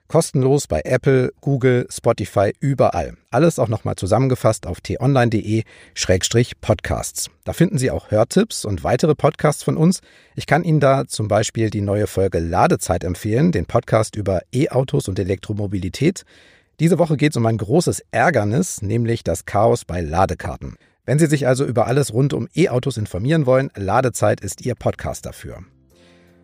Kostenlos 0.08 0.66
bei 0.66 0.80
Apple, 0.86 1.30
Google, 1.42 1.86
Spotify, 1.90 2.54
überall. 2.60 3.18
Alles 3.30 3.58
auch 3.58 3.68
nochmal 3.68 3.96
zusammengefasst 3.96 4.66
auf 4.66 4.80
t-online.de-podcasts. 4.80 7.28
Da 7.44 7.52
finden 7.52 7.76
Sie 7.76 7.90
auch 7.90 8.10
Hörtipps 8.10 8.64
und 8.64 8.84
weitere 8.84 9.14
Podcasts 9.14 9.62
von 9.62 9.76
uns. 9.76 10.00
Ich 10.34 10.46
kann 10.46 10.64
Ihnen 10.64 10.80
da 10.80 11.06
zum 11.06 11.28
Beispiel 11.28 11.68
die 11.68 11.82
neue 11.82 12.06
Folge 12.06 12.38
Ladezeit 12.38 13.04
empfehlen, 13.04 13.52
den 13.52 13.66
Podcast 13.66 14.16
über 14.16 14.40
E-Autos 14.50 15.08
und 15.08 15.18
Elektromobilität. 15.18 16.22
Diese 16.80 16.98
Woche 16.98 17.18
geht 17.18 17.32
es 17.32 17.36
um 17.36 17.44
ein 17.44 17.58
großes 17.58 18.02
Ärgernis, 18.10 18.80
nämlich 18.80 19.24
das 19.24 19.44
Chaos 19.44 19.84
bei 19.84 20.00
Ladekarten. 20.00 20.78
Wenn 21.08 21.18
Sie 21.18 21.24
sich 21.24 21.46
also 21.46 21.64
über 21.64 21.86
alles 21.86 22.12
rund 22.12 22.34
um 22.34 22.48
E-Autos 22.54 22.98
informieren 22.98 23.46
wollen, 23.46 23.70
Ladezeit 23.74 24.42
ist 24.42 24.66
Ihr 24.66 24.74
Podcast 24.74 25.24
dafür. 25.24 25.60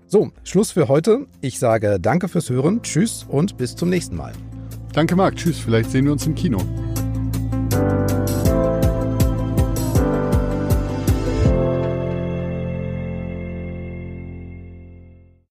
So, 0.06 0.30
Schluss 0.42 0.70
für 0.70 0.88
heute. 0.88 1.26
Ich 1.42 1.58
sage 1.58 2.00
danke 2.00 2.28
fürs 2.28 2.48
Hören, 2.48 2.80
tschüss 2.82 3.26
und 3.28 3.58
bis 3.58 3.76
zum 3.76 3.90
nächsten 3.90 4.16
Mal. 4.16 4.32
Danke, 4.94 5.16
Marc. 5.16 5.36
Tschüss. 5.36 5.58
Vielleicht 5.58 5.90
sehen 5.90 6.06
wir 6.06 6.12
uns 6.12 6.26
im 6.26 6.34
Kino. 6.34 6.56